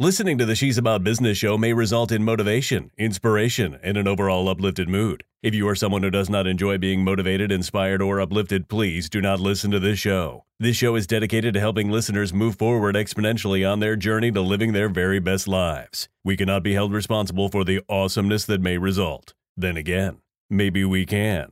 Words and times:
Listening 0.00 0.38
to 0.38 0.44
the 0.44 0.56
She's 0.56 0.76
About 0.76 1.04
Business 1.04 1.38
show 1.38 1.56
may 1.56 1.72
result 1.72 2.10
in 2.10 2.24
motivation, 2.24 2.90
inspiration, 2.98 3.78
and 3.80 3.96
an 3.96 4.08
overall 4.08 4.48
uplifted 4.48 4.88
mood. 4.88 5.22
If 5.40 5.54
you 5.54 5.68
are 5.68 5.76
someone 5.76 6.02
who 6.02 6.10
does 6.10 6.28
not 6.28 6.48
enjoy 6.48 6.78
being 6.78 7.04
motivated, 7.04 7.52
inspired, 7.52 8.02
or 8.02 8.20
uplifted, 8.20 8.68
please 8.68 9.08
do 9.08 9.20
not 9.20 9.38
listen 9.38 9.70
to 9.70 9.78
this 9.78 10.00
show. 10.00 10.46
This 10.58 10.76
show 10.76 10.96
is 10.96 11.06
dedicated 11.06 11.54
to 11.54 11.60
helping 11.60 11.92
listeners 11.92 12.34
move 12.34 12.56
forward 12.56 12.96
exponentially 12.96 13.70
on 13.70 13.78
their 13.78 13.94
journey 13.94 14.32
to 14.32 14.40
living 14.40 14.72
their 14.72 14.88
very 14.88 15.20
best 15.20 15.46
lives. 15.46 16.08
We 16.24 16.36
cannot 16.36 16.64
be 16.64 16.74
held 16.74 16.92
responsible 16.92 17.48
for 17.48 17.62
the 17.62 17.80
awesomeness 17.88 18.46
that 18.46 18.60
may 18.60 18.78
result. 18.78 19.32
Then 19.56 19.76
again, 19.76 20.18
maybe 20.50 20.84
we 20.84 21.06
can. 21.06 21.50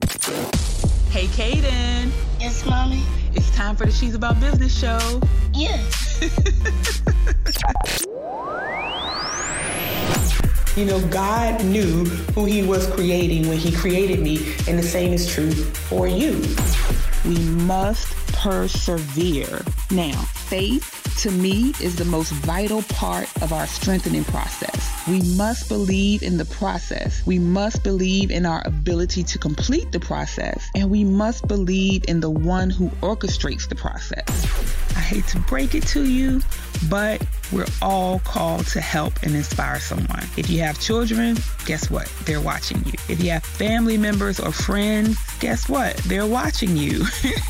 Hey, 1.11 1.29
Kaden. 1.29 2.11
Yes, 2.41 2.67
mommy. 2.67 3.05
It's 3.35 3.55
time 3.55 3.77
for 3.77 3.87
the 3.87 3.93
She's 3.93 4.17
About 4.17 4.41
Business 4.41 4.77
show. 4.77 5.21
Yes. 5.55 6.09
You 10.75 10.87
know, 10.87 11.07
God 11.09 11.63
knew 11.65 12.07
who 12.35 12.47
He 12.47 12.63
was 12.63 12.87
creating 12.87 13.47
when 13.47 13.59
He 13.59 13.73
created 13.73 14.21
me, 14.21 14.55
and 14.67 14.79
the 14.79 14.83
same 14.83 15.13
is 15.13 15.27
true 15.31 15.53
for 15.53 16.07
you. 16.07 16.41
We 17.27 17.39
must 17.67 18.11
persevere. 18.33 19.63
Now, 19.91 20.19
faith 20.23 21.03
to 21.21 21.31
me 21.31 21.75
is 21.81 21.97
the 21.97 22.07
most 22.07 22.33
vital 22.33 22.83
part 22.85 23.29
of 23.43 23.53
our 23.53 23.67
strengthening 23.67 24.25
process. 24.25 25.07
We 25.07 25.21
must 25.37 25.69
believe 25.69 26.23
in 26.23 26.39
the 26.39 26.47
process. 26.47 27.25
We 27.27 27.39
must 27.39 27.85
believe 27.85 28.31
in 28.31 28.47
our 28.47 28.63
ability 28.67 29.25
to 29.25 29.39
complete 29.39 29.93
the 29.93 30.01
process. 30.01 30.69
And 30.75 30.91
we 30.91 31.05
must 31.05 31.47
believe 31.47 32.05
in 32.09 32.21
the 32.21 32.31
one 32.31 32.71
who 32.71 32.89
orchestrates 33.03 33.69
the 33.69 33.75
process. 33.75 34.27
I 34.97 35.01
hate 35.01 35.27
to 35.29 35.39
break 35.41 35.75
it 35.75 35.87
to 35.89 36.05
you, 36.05 36.41
but 36.89 37.25
we're 37.53 37.67
all 37.81 38.19
called 38.21 38.67
to 38.69 38.81
help 38.81 39.23
and 39.23 39.35
inspire 39.35 39.79
someone. 39.79 40.27
If 40.37 40.49
you 40.49 40.61
have 40.61 40.81
children, 40.81 41.37
guess 41.67 41.91
what? 41.91 42.11
They're 42.25 42.41
watching 42.41 42.79
you. 42.87 42.93
If 43.09 43.23
you 43.23 43.31
have 43.31 43.45
family 43.45 43.99
members 43.99 44.41
or 44.41 44.53
friends, 44.53 45.19
guess 45.39 45.69
what? 45.69 45.97
They're 45.99 46.27
watching 46.27 46.77
you. 46.77 47.05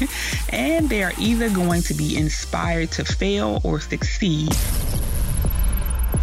and 0.51 0.89
they 0.89 1.03
are 1.03 1.12
either 1.19 1.51
going 1.51 1.83
to 1.83 1.95
be 1.95 2.17
inspired 2.17 2.91
to 2.92 3.05
fail 3.05 3.61
or 3.65 3.81
succeed. 3.81 4.53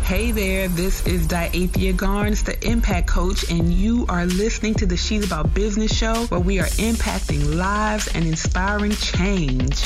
Hey 0.10 0.32
there, 0.32 0.68
this 0.68 1.06
is 1.06 1.28
Diathea 1.28 1.94
Garnes, 1.94 2.44
the 2.44 2.68
Impact 2.68 3.06
Coach, 3.08 3.50
and 3.52 3.72
you 3.72 4.08
are 4.10 4.26
listening 4.26 4.74
to 4.76 4.88
the 4.88 4.98
She's 4.98 5.24
About 5.24 5.54
Business 5.54 5.96
show 5.96 6.26
where 6.30 6.40
we 6.40 6.60
are 6.60 6.66
impacting 6.66 7.56
lives 7.56 8.08
and 8.16 8.26
inspiring 8.26 8.94
change. 8.94 9.84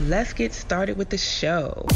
Let's 0.00 0.34
get 0.34 0.52
started 0.52 0.98
with 0.98 1.08
the 1.08 1.16
show. 1.16 1.86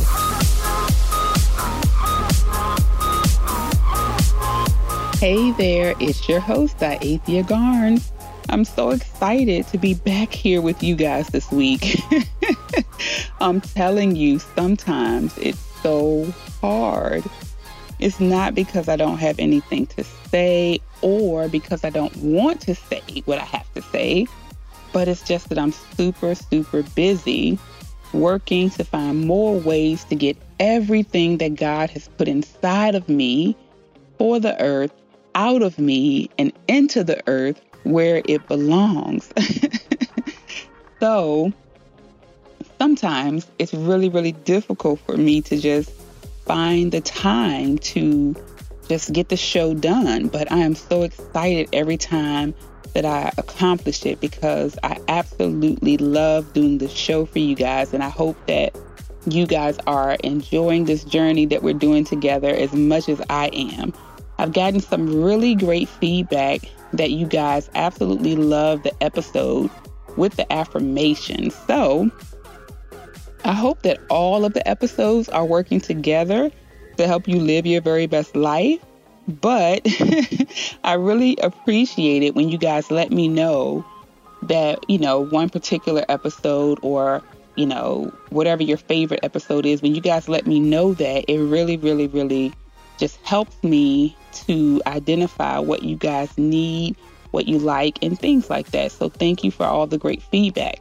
Hey 5.20 5.50
there, 5.50 5.96
it's 5.98 6.28
your 6.28 6.38
host, 6.38 6.78
Diathea 6.78 7.42
Garnes. 7.42 8.12
I'm 8.50 8.64
so 8.64 8.90
excited 8.90 9.66
to 9.66 9.76
be 9.76 9.94
back 9.94 10.32
here 10.32 10.62
with 10.62 10.80
you 10.80 10.94
guys 10.94 11.26
this 11.26 11.50
week. 11.50 12.00
I'm 13.40 13.60
telling 13.60 14.14
you, 14.14 14.38
sometimes 14.38 15.36
it's 15.38 15.58
so 15.82 16.32
hard. 16.60 17.24
It's 17.98 18.20
not 18.20 18.54
because 18.54 18.88
I 18.88 18.94
don't 18.94 19.18
have 19.18 19.40
anything 19.40 19.88
to 19.88 20.04
say 20.04 20.78
or 21.02 21.48
because 21.48 21.82
I 21.82 21.90
don't 21.90 22.16
want 22.18 22.60
to 22.60 22.76
say 22.76 23.02
what 23.24 23.40
I 23.40 23.44
have 23.44 23.74
to 23.74 23.82
say, 23.82 24.28
but 24.92 25.08
it's 25.08 25.22
just 25.22 25.48
that 25.48 25.58
I'm 25.58 25.72
super, 25.72 26.36
super 26.36 26.84
busy 26.94 27.58
working 28.12 28.70
to 28.70 28.84
find 28.84 29.26
more 29.26 29.58
ways 29.58 30.04
to 30.04 30.14
get 30.14 30.36
everything 30.60 31.38
that 31.38 31.56
God 31.56 31.90
has 31.90 32.06
put 32.06 32.28
inside 32.28 32.94
of 32.94 33.08
me 33.08 33.56
for 34.16 34.38
the 34.38 34.60
earth 34.62 34.92
out 35.34 35.62
of 35.62 35.78
me 35.78 36.30
and 36.38 36.52
into 36.68 37.04
the 37.04 37.22
earth 37.26 37.60
where 37.84 38.22
it 38.26 38.46
belongs. 38.48 39.32
so 41.00 41.52
sometimes 42.78 43.46
it's 43.58 43.74
really, 43.74 44.08
really 44.08 44.32
difficult 44.32 45.00
for 45.00 45.16
me 45.16 45.40
to 45.42 45.58
just 45.58 45.90
find 46.44 46.92
the 46.92 47.00
time 47.00 47.78
to 47.78 48.34
just 48.88 49.12
get 49.12 49.28
the 49.28 49.36
show 49.36 49.74
done. 49.74 50.28
But 50.28 50.50
I 50.50 50.58
am 50.58 50.74
so 50.74 51.02
excited 51.02 51.68
every 51.72 51.96
time 51.96 52.54
that 52.94 53.04
I 53.04 53.32
accomplish 53.38 54.04
it 54.06 54.20
because 54.20 54.78
I 54.82 54.98
absolutely 55.08 55.98
love 55.98 56.52
doing 56.52 56.78
the 56.78 56.88
show 56.88 57.26
for 57.26 57.38
you 57.38 57.54
guys. 57.54 57.92
And 57.92 58.02
I 58.02 58.08
hope 58.08 58.36
that 58.46 58.76
you 59.26 59.46
guys 59.46 59.78
are 59.86 60.16
enjoying 60.24 60.84
this 60.84 61.04
journey 61.04 61.46
that 61.46 61.62
we're 61.62 61.74
doing 61.74 62.04
together 62.04 62.48
as 62.48 62.72
much 62.72 63.08
as 63.08 63.20
I 63.28 63.48
am. 63.48 63.92
I've 64.38 64.52
gotten 64.52 64.80
some 64.80 65.22
really 65.22 65.54
great 65.54 65.88
feedback 65.88 66.60
that 66.92 67.10
you 67.10 67.26
guys 67.26 67.68
absolutely 67.74 68.36
love 68.36 68.82
the 68.82 69.02
episode 69.02 69.70
with 70.16 70.36
the 70.36 70.50
affirmations. 70.52 71.54
So 71.66 72.10
I 73.44 73.52
hope 73.52 73.82
that 73.82 74.00
all 74.10 74.44
of 74.44 74.52
the 74.52 74.66
episodes 74.68 75.28
are 75.28 75.44
working 75.44 75.80
together 75.80 76.50
to 76.96 77.06
help 77.06 77.26
you 77.28 77.40
live 77.40 77.66
your 77.66 77.80
very 77.80 78.06
best 78.06 78.36
life. 78.36 78.84
But 79.26 79.86
I 80.84 80.94
really 80.94 81.36
appreciate 81.42 82.22
it 82.22 82.34
when 82.34 82.48
you 82.48 82.58
guys 82.58 82.90
let 82.90 83.10
me 83.10 83.28
know 83.28 83.84
that, 84.42 84.78
you 84.88 84.98
know, 84.98 85.20
one 85.20 85.50
particular 85.50 86.04
episode 86.08 86.78
or, 86.82 87.22
you 87.56 87.66
know, 87.66 88.12
whatever 88.30 88.62
your 88.62 88.78
favorite 88.78 89.20
episode 89.22 89.66
is, 89.66 89.82
when 89.82 89.94
you 89.94 90.00
guys 90.00 90.28
let 90.28 90.46
me 90.46 90.60
know 90.60 90.94
that, 90.94 91.24
it 91.28 91.38
really, 91.38 91.76
really, 91.76 92.06
really 92.06 92.52
just 92.98 93.16
helps 93.24 93.62
me 93.62 94.16
to 94.46 94.82
identify 94.86 95.58
what 95.58 95.82
you 95.82 95.96
guys 95.96 96.36
need, 96.36 96.96
what 97.30 97.46
you 97.48 97.58
like, 97.58 98.02
and 98.02 98.18
things 98.18 98.50
like 98.50 98.70
that. 98.72 98.92
So 98.92 99.08
thank 99.08 99.44
you 99.44 99.50
for 99.50 99.64
all 99.64 99.86
the 99.86 99.98
great 99.98 100.22
feedback. 100.22 100.80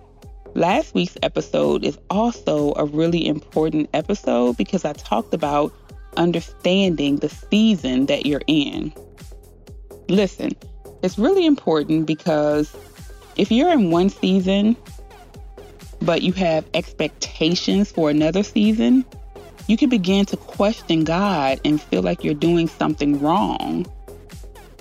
Last 0.54 0.96
week's 0.96 1.18
episode 1.22 1.84
is 1.84 2.00
also 2.10 2.74
a 2.76 2.86
really 2.86 3.28
important 3.28 3.90
episode 3.94 4.58
because 4.58 4.86
I 4.86 4.94
talked 4.94 5.34
about 5.34 5.74
understanding 6.18 7.18
the 7.18 7.30
season 7.30 8.08
that 8.08 8.26
you're 8.26 8.42
in. 8.48 8.92
Listen, 10.10 10.56
it's 11.04 11.20
really 11.20 11.46
important 11.46 12.08
because 12.08 12.76
if 13.36 13.52
you're 13.52 13.72
in 13.72 13.92
one 13.92 14.10
season, 14.10 14.76
but 16.02 16.22
you 16.22 16.34
have 16.34 16.66
expectations 16.74 17.92
for 17.92 18.10
another 18.10 18.42
season, 18.44 19.06
you 19.68 19.78
can 19.78 19.90
begin 19.90 20.26
to 20.26 20.38
question 20.38 21.04
God 21.04 21.60
and 21.64 21.82
feel 21.82 22.02
like 22.02 22.24
you're 22.24 22.34
doing 22.34 22.68
something 22.68 23.22
wrong 23.22 23.86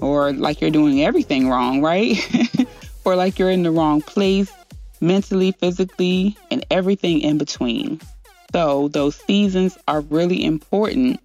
or 0.00 0.32
like 0.32 0.60
you're 0.60 0.70
doing 0.70 1.02
everything 1.02 1.48
wrong, 1.48 1.82
right? 1.82 2.16
or 3.04 3.16
like 3.16 3.38
you're 3.38 3.50
in 3.50 3.62
the 3.62 3.70
wrong 3.70 4.00
place 4.02 4.50
mentally, 5.00 5.52
physically, 5.52 6.36
and 6.50 6.64
everything 6.70 7.20
in 7.20 7.38
between. 7.38 8.00
So, 8.52 8.88
those 8.88 9.16
seasons 9.16 9.76
are 9.88 10.00
really 10.02 10.44
important. 10.44 11.20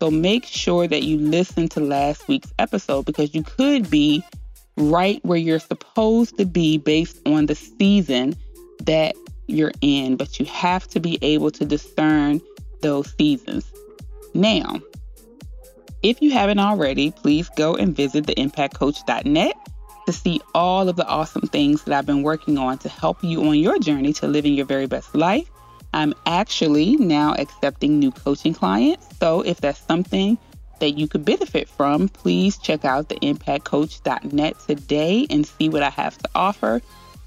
So, 0.00 0.10
make 0.10 0.44
sure 0.44 0.86
that 0.86 1.04
you 1.04 1.18
listen 1.18 1.68
to 1.70 1.80
last 1.80 2.26
week's 2.28 2.52
episode 2.58 3.04
because 3.04 3.34
you 3.34 3.42
could 3.42 3.88
be 3.88 4.22
right 4.76 5.24
where 5.24 5.38
you're 5.38 5.60
supposed 5.60 6.36
to 6.38 6.44
be 6.44 6.78
based 6.78 7.20
on 7.26 7.46
the 7.46 7.54
season 7.54 8.34
that 8.82 9.14
you're 9.46 9.72
in, 9.80 10.16
but 10.16 10.40
you 10.40 10.46
have 10.46 10.86
to 10.88 11.00
be 11.00 11.18
able 11.22 11.50
to 11.52 11.64
discern 11.64 12.40
those 12.84 13.14
seasons. 13.16 13.64
Now, 14.34 14.80
if 16.02 16.20
you 16.20 16.30
haven't 16.32 16.58
already, 16.58 17.10
please 17.10 17.48
go 17.56 17.74
and 17.74 17.96
visit 17.96 18.26
theimpactcoach.net 18.26 19.54
to 20.06 20.12
see 20.12 20.40
all 20.54 20.86
of 20.90 20.96
the 20.96 21.06
awesome 21.06 21.48
things 21.48 21.82
that 21.84 21.96
I've 21.96 22.04
been 22.04 22.22
working 22.22 22.58
on 22.58 22.76
to 22.78 22.90
help 22.90 23.24
you 23.24 23.42
on 23.48 23.58
your 23.58 23.78
journey 23.78 24.12
to 24.14 24.28
living 24.28 24.52
your 24.52 24.66
very 24.66 24.86
best 24.86 25.14
life. 25.14 25.50
I'm 25.94 26.12
actually 26.26 26.96
now 26.96 27.34
accepting 27.38 27.98
new 27.98 28.12
coaching 28.12 28.52
clients. 28.52 29.06
So 29.18 29.40
if 29.40 29.62
that's 29.62 29.80
something 29.80 30.36
that 30.80 30.90
you 30.90 31.08
could 31.08 31.24
benefit 31.24 31.70
from, 31.70 32.10
please 32.10 32.58
check 32.58 32.84
out 32.84 33.08
theimpactcoach.net 33.08 34.60
today 34.66 35.26
and 35.30 35.46
see 35.46 35.70
what 35.70 35.82
I 35.82 35.90
have 35.90 36.18
to 36.18 36.28
offer. 36.34 36.82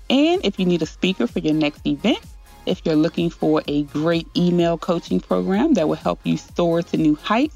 And 0.08 0.46
if 0.46 0.60
you 0.60 0.68
need 0.68 0.84
a 0.84 0.86
speaker 0.86 1.26
for 1.26 1.40
your 1.40 1.56
next 1.56 1.88
event, 1.88 2.20
if 2.68 2.82
you're 2.86 2.96
looking 2.96 3.30
for 3.30 3.64
a 3.68 3.84
great 3.84 4.28
email 4.36 4.78
coaching 4.78 5.20
program 5.20 5.74
that 5.76 5.88
will 5.88 5.96
help 5.96 6.20
you 6.24 6.38
soar 6.38 6.82
to 6.84 6.98
new 6.98 7.16
heights, 7.16 7.56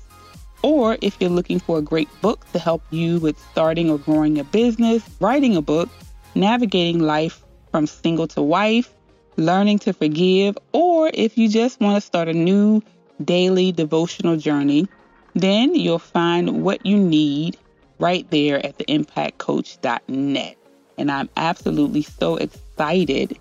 or 0.63 0.97
if 1.01 1.17
you're 1.19 1.29
looking 1.29 1.59
for 1.59 1.79
a 1.79 1.81
great 1.81 2.09
book 2.21 2.49
to 2.51 2.59
help 2.59 2.83
you 2.91 3.19
with 3.19 3.37
starting 3.51 3.89
or 3.89 3.97
growing 3.97 4.39
a 4.39 4.43
business, 4.43 5.03
writing 5.19 5.55
a 5.55 5.61
book, 5.61 5.89
navigating 6.35 6.99
life 6.99 7.43
from 7.71 7.87
single 7.87 8.27
to 8.27 8.41
wife, 8.41 8.93
learning 9.37 9.79
to 9.79 9.93
forgive, 9.93 10.57
or 10.71 11.09
if 11.13 11.37
you 11.37 11.49
just 11.49 11.79
want 11.79 11.95
to 11.95 12.01
start 12.01 12.27
a 12.27 12.33
new 12.33 12.81
daily 13.23 13.71
devotional 13.71 14.37
journey, 14.37 14.87
then 15.33 15.73
you'll 15.75 15.99
find 15.99 16.63
what 16.63 16.85
you 16.85 16.97
need 16.97 17.57
right 17.99 18.29
there 18.31 18.63
at 18.65 18.77
theimpactcoach.net. 18.77 20.57
And 20.97 21.11
I'm 21.11 21.29
absolutely 21.37 22.01
so 22.03 22.35
excited 22.35 23.37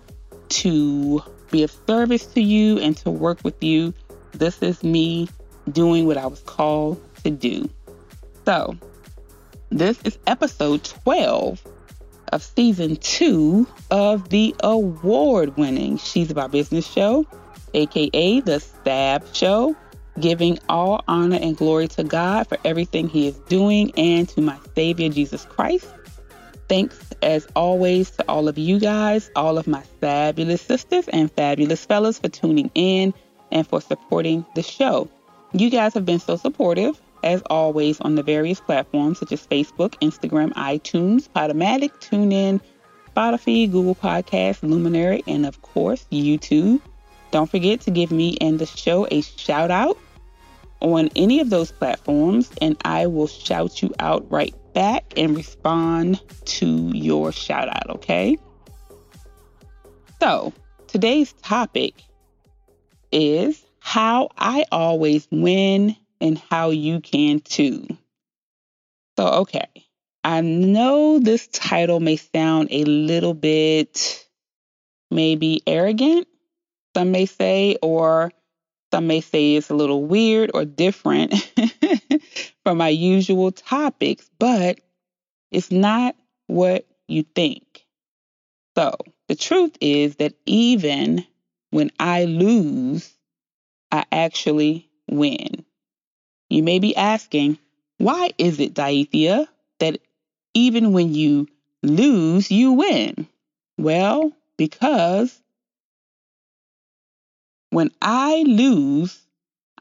to 0.49 1.23
be 1.51 1.63
of 1.63 1.71
service 1.87 2.25
to 2.27 2.41
you 2.41 2.79
and 2.79 2.97
to 2.97 3.11
work 3.11 3.39
with 3.43 3.61
you. 3.61 3.93
This 4.31 4.61
is 4.61 4.83
me 4.83 5.29
doing 5.71 6.05
what 6.05 6.17
I 6.17 6.25
was 6.25 6.39
called 6.41 7.01
to 7.23 7.29
do. 7.29 7.69
So, 8.45 8.75
this 9.69 9.99
is 10.03 10.17
episode 10.25 10.83
12 10.83 11.61
of 12.31 12.43
season 12.43 12.95
two 12.95 13.67
of 13.89 14.29
the 14.29 14.55
award 14.63 15.57
winning 15.57 15.97
She's 15.97 16.31
About 16.31 16.51
Business 16.51 16.87
show, 16.87 17.25
aka 17.73 18.39
the 18.39 18.59
Stab 18.59 19.23
Show, 19.33 19.75
giving 20.19 20.59
all 20.69 21.03
honor 21.07 21.37
and 21.41 21.55
glory 21.55 21.87
to 21.89 22.03
God 22.03 22.47
for 22.47 22.57
everything 22.63 23.09
He 23.09 23.27
is 23.27 23.37
doing 23.49 23.91
and 23.97 24.27
to 24.29 24.41
my 24.41 24.57
Savior 24.75 25.09
Jesus 25.09 25.45
Christ. 25.45 25.87
Thanks 26.71 26.97
as 27.21 27.45
always 27.53 28.11
to 28.11 28.23
all 28.29 28.47
of 28.47 28.57
you 28.57 28.79
guys, 28.79 29.29
all 29.35 29.57
of 29.57 29.67
my 29.67 29.81
fabulous 29.99 30.61
sisters 30.61 31.05
and 31.09 31.29
fabulous 31.29 31.83
fellas 31.83 32.17
for 32.17 32.29
tuning 32.29 32.71
in 32.75 33.13
and 33.51 33.67
for 33.67 33.81
supporting 33.81 34.45
the 34.55 34.63
show. 34.63 35.09
You 35.51 35.69
guys 35.69 35.93
have 35.95 36.05
been 36.05 36.21
so 36.21 36.37
supportive 36.37 36.97
as 37.25 37.41
always 37.49 37.99
on 37.99 38.15
the 38.15 38.23
various 38.23 38.61
platforms 38.61 39.19
such 39.19 39.33
as 39.33 39.45
Facebook, 39.45 39.95
Instagram, 39.99 40.53
iTunes, 40.53 41.27
Podomatic, 41.27 41.91
TuneIn, 41.99 42.61
Spotify, 43.13 43.69
Google 43.69 43.95
Podcasts, 43.95 44.63
Luminary, 44.63 45.25
and 45.27 45.45
of 45.45 45.61
course 45.63 46.07
YouTube. 46.09 46.79
Don't 47.31 47.51
forget 47.51 47.81
to 47.81 47.91
give 47.91 48.11
me 48.11 48.37
and 48.39 48.59
the 48.59 48.65
show 48.65 49.05
a 49.11 49.19
shout 49.19 49.71
out 49.71 49.97
on 50.79 51.09
any 51.17 51.41
of 51.41 51.49
those 51.49 51.73
platforms, 51.73 52.49
and 52.61 52.77
I 52.85 53.07
will 53.07 53.27
shout 53.27 53.81
you 53.81 53.93
out 53.99 54.25
right 54.31 54.55
back 54.73 55.13
and 55.17 55.35
respond 55.35 56.21
to 56.45 56.91
your 56.93 57.31
shout 57.31 57.67
out, 57.67 57.89
okay? 57.89 58.37
So, 60.19 60.53
today's 60.87 61.33
topic 61.33 61.95
is 63.11 63.63
how 63.79 64.29
I 64.37 64.65
always 64.71 65.27
win 65.31 65.95
and 66.19 66.37
how 66.49 66.69
you 66.69 67.01
can 67.01 67.39
too. 67.39 67.87
So, 69.17 69.27
okay, 69.41 69.67
I 70.23 70.41
know 70.41 71.19
this 71.19 71.47
title 71.47 71.99
may 71.99 72.17
sound 72.17 72.69
a 72.71 72.83
little 72.85 73.33
bit 73.33 74.25
maybe 75.09 75.61
arrogant, 75.67 76.27
some 76.95 77.11
may 77.11 77.25
say, 77.25 77.77
or 77.81 78.31
some 78.91 79.07
may 79.07 79.21
say 79.21 79.55
it's 79.55 79.69
a 79.69 79.75
little 79.75 80.03
weird 80.03 80.51
or 80.53 80.65
different 80.65 81.33
from 82.63 82.77
my 82.77 82.89
usual 82.89 83.51
topics, 83.51 84.29
but 84.39 84.79
it's 85.51 85.71
not 85.71 86.15
what 86.47 86.85
you 87.07 87.23
think. 87.23 87.85
So, 88.77 88.95
the 89.27 89.35
truth 89.35 89.77
is 89.81 90.17
that 90.17 90.33
even 90.45 91.25
when 91.71 91.91
I 91.99 92.25
lose, 92.25 93.13
I 93.91 94.05
actually 94.11 94.89
win. 95.09 95.65
You 96.49 96.63
may 96.63 96.79
be 96.79 96.95
asking, 96.95 97.57
why 97.97 98.31
is 98.37 98.59
it, 98.59 98.73
Diathea, 98.75 99.47
that 99.79 99.99
even 100.53 100.93
when 100.93 101.13
you 101.15 101.47
lose, 101.83 102.51
you 102.51 102.73
win? 102.73 103.27
Well, 103.77 104.33
because 104.57 105.41
when 107.71 107.89
I 108.01 108.43
lose, 108.45 109.19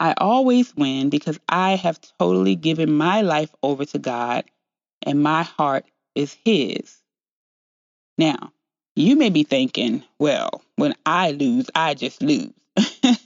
I 0.01 0.15
always 0.17 0.75
win 0.75 1.11
because 1.11 1.39
I 1.47 1.77
have 1.77 2.01
totally 2.19 2.57
given 2.57 2.91
my 2.91 3.21
life 3.21 3.55
over 3.63 3.85
to 3.85 3.99
God 3.99 4.45
and 5.03 5.23
my 5.23 5.43
heart 5.43 5.85
is 6.15 6.37
His. 6.43 6.97
Now, 8.17 8.53
you 8.97 9.15
may 9.17 9.29
be 9.29 9.43
thinking, 9.43 10.03
well, 10.19 10.63
when 10.77 10.95
I 11.05 11.33
lose, 11.33 11.69
I 11.75 11.93
just 11.95 12.23
lose. 12.23 12.53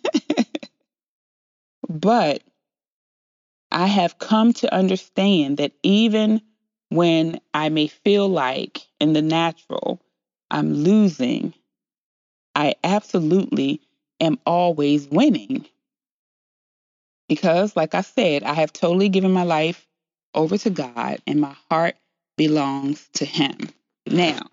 but 1.88 2.42
I 3.70 3.86
have 3.86 4.18
come 4.18 4.52
to 4.54 4.74
understand 4.74 5.58
that 5.58 5.72
even 5.84 6.42
when 6.88 7.40
I 7.54 7.68
may 7.68 7.86
feel 7.86 8.28
like 8.28 8.82
in 9.00 9.12
the 9.12 9.22
natural 9.22 10.00
I'm 10.50 10.74
losing, 10.74 11.54
I 12.56 12.74
absolutely 12.82 13.80
am 14.20 14.38
always 14.44 15.08
winning. 15.08 15.66
Because, 17.28 17.76
like 17.76 17.94
I 17.94 18.02
said, 18.02 18.42
I 18.42 18.54
have 18.54 18.72
totally 18.72 19.08
given 19.08 19.32
my 19.32 19.44
life 19.44 19.86
over 20.34 20.58
to 20.58 20.70
God 20.70 21.18
and 21.26 21.40
my 21.40 21.56
heart 21.70 21.96
belongs 22.36 23.08
to 23.14 23.24
Him. 23.24 23.56
Now, 24.06 24.46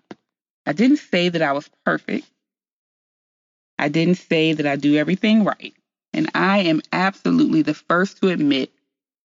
I 0.66 0.72
didn't 0.72 0.98
say 0.98 1.28
that 1.28 1.42
I 1.42 1.52
was 1.52 1.68
perfect. 1.84 2.26
I 3.78 3.88
didn't 3.88 4.16
say 4.16 4.52
that 4.52 4.66
I 4.66 4.76
do 4.76 4.96
everything 4.96 5.44
right. 5.44 5.74
And 6.12 6.30
I 6.34 6.60
am 6.60 6.82
absolutely 6.92 7.62
the 7.62 7.74
first 7.74 8.20
to 8.20 8.28
admit 8.28 8.70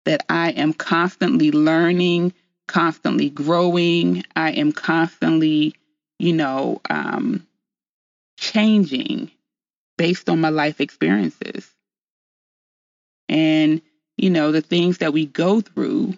that 0.04 0.24
I 0.28 0.50
am 0.50 0.72
constantly 0.72 1.50
learning, 1.50 2.32
constantly 2.68 3.30
growing. 3.30 4.24
I 4.36 4.52
am 4.52 4.72
constantly, 4.72 5.74
you 6.18 6.32
know, 6.34 6.80
um, 6.90 7.46
changing 8.38 9.30
based 9.98 10.28
on 10.28 10.40
my 10.40 10.50
life 10.50 10.80
experiences. 10.80 11.73
And, 13.28 13.80
you 14.16 14.30
know, 14.30 14.52
the 14.52 14.60
things 14.60 14.98
that 14.98 15.12
we 15.12 15.26
go 15.26 15.60
through 15.60 16.14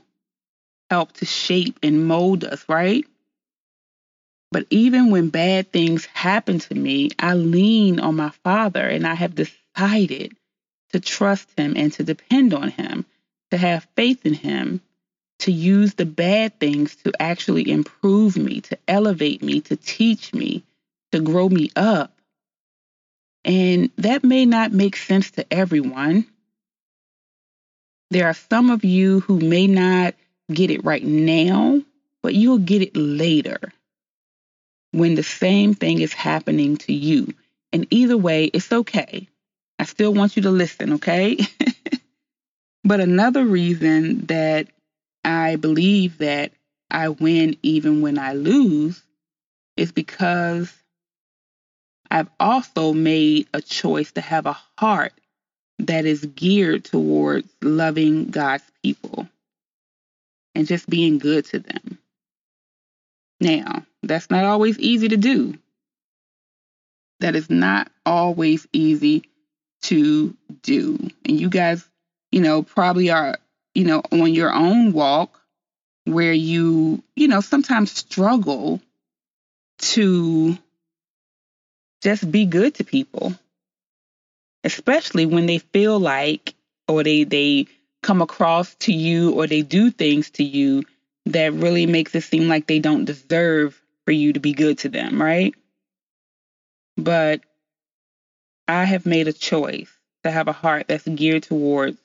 help 0.91 1.13
to 1.13 1.25
shape 1.25 1.79
and 1.83 2.07
mold 2.07 2.45
us, 2.45 2.65
right? 2.69 3.05
But 4.53 4.67
even 4.71 5.11
when 5.11 5.31
bad 5.31 5.73
things 5.73 6.07
happen 6.07 6.59
to 6.61 6.75
me, 6.75 7.11
I 7.19 7.35
lean 7.35 8.01
on 8.01 8.17
my 8.17 8.31
Father 8.45 8.87
and 8.87 9.07
I 9.07 9.15
have 9.15 9.35
decided 9.35 10.37
to 10.93 11.01
trust 11.01 11.51
Him 11.57 11.75
and 11.77 11.93
to 11.95 12.05
depend 12.05 12.55
on 12.55 12.71
Him, 12.71 13.05
to 13.51 13.57
have 13.57 13.89
faith 13.97 14.25
in 14.25 14.35
Him, 14.35 14.81
to 15.41 15.53
use 15.53 15.95
the 15.95 16.07
bad 16.07 16.59
things 16.59 16.97
to 16.97 17.13
actually 17.21 17.71
improve 17.71 18.37
me, 18.37 18.61
to 18.63 18.79
elevate 18.89 19.43
me, 19.43 19.61
to 19.63 19.77
teach 19.77 20.33
me, 20.33 20.65
to 21.13 21.21
grow 21.21 21.49
me 21.49 21.71
up. 21.77 22.13
And 23.45 23.91
that 23.99 24.25
may 24.25 24.47
not 24.47 24.73
make 24.73 24.97
sense 24.97 25.33
to 25.33 25.53
everyone. 25.53 26.27
There 28.11 28.27
are 28.27 28.35
some 28.35 28.71
of 28.71 28.85
you 28.85 29.21
who 29.21 29.39
may 29.41 29.67
not 29.67 30.15
get 30.53 30.71
it 30.71 30.85
right 30.85 31.03
now, 31.03 31.83
but 32.23 32.35
you'll 32.35 32.59
get 32.59 32.83
it 32.83 32.97
later 32.97 33.73
when 34.93 35.15
the 35.15 35.23
same 35.23 35.75
thing 35.75 36.01
is 36.01 36.13
happening 36.13 36.77
to 36.79 36.93
you. 36.93 37.35
And 37.73 37.87
either 37.91 38.17
way, 38.17 38.45
it's 38.45 38.73
okay. 38.73 39.29
I 39.79 39.85
still 39.85 40.15
want 40.15 40.37
you 40.37 40.43
to 40.43 40.51
listen, 40.51 40.95
okay? 40.95 41.39
but 42.85 43.01
another 43.01 43.45
reason 43.45 44.27
that 44.27 44.69
I 45.25 45.57
believe 45.57 46.19
that 46.19 46.53
I 46.91 47.09
win 47.09 47.57
even 47.63 48.01
when 48.01 48.19
I 48.19 48.35
lose 48.35 49.03
is 49.77 49.93
because 49.93 50.73
I've 52.11 52.31
also 52.39 52.93
made 52.93 53.49
a 53.53 53.61
choice 53.61 54.13
to 54.13 54.21
have 54.21 54.47
a 54.47 54.57
heart 54.79 55.13
that 55.79 56.07
is 56.07 56.25
geared 56.25 56.85
towards 56.85 57.49
loving 57.63 58.31
God's 58.31 58.65
people 58.83 59.29
and 60.55 60.67
just 60.67 60.89
being 60.89 61.19
good 61.19 61.45
to 61.47 61.59
them. 61.59 61.99
Now, 63.41 63.85
that's 64.03 64.31
not 64.31 64.45
always 64.45 64.79
easy 64.79 65.09
to 65.09 65.17
do. 65.17 65.59
That 67.21 67.37
is 67.37 67.51
not 67.51 67.91
always 68.05 68.67
easy 68.73 69.25
to 69.83 70.35
do. 70.63 71.11
And 71.25 71.41
you 71.41 71.49
guys, 71.49 71.87
you 72.33 72.41
know, 72.41 72.63
probably 72.63 73.11
are, 73.11 73.39
you 73.75 73.85
know, 73.85 74.03
on 74.11 74.33
your 74.33 74.53
own 74.53 74.93
walk 74.93 75.41
where 76.05 76.33
you, 76.33 77.03
you 77.15 77.29
know, 77.29 77.41
sometimes 77.41 77.91
struggle 77.91 78.81
to 79.79 80.57
just 82.03 82.31
be 82.31 82.47
good 82.47 82.75
to 82.77 82.85
people, 82.85 83.35
especially 84.67 85.27
when 85.27 85.47
they 85.47 85.59
feel 85.59 85.99
like 85.99 86.55
or 86.89 87.05
they 87.05 87.23
they 87.23 87.67
come 88.03 88.21
across 88.21 88.75
to 88.75 88.93
you 88.93 89.33
or 89.33 89.47
they 89.47 89.63
do 89.63 89.91
things 89.91 90.31
to 90.31 90.45
you 90.45 90.83
that 91.27 91.53
really 91.53 91.87
makes 91.87 92.15
it 92.15 92.23
seem 92.23 92.49
like 92.49 92.67
they 92.67 92.81
don't 92.81 93.05
deserve 93.05 93.81
for 94.05 94.11
you 94.13 94.33
to 94.33 94.41
be 94.41 94.53
good 94.53 94.79
to 94.79 94.89
them, 94.89 95.23
right? 95.23 95.55
But 96.97 97.41
I 98.69 98.85
have 98.85 99.07
made 99.07 99.29
a 99.29 99.33
choice 99.33 99.91
to 100.25 100.31
have 100.31 100.49
a 100.49 100.53
heart 100.53 100.87
that's 100.89 101.07
geared 101.07 101.45
towards 101.45 101.99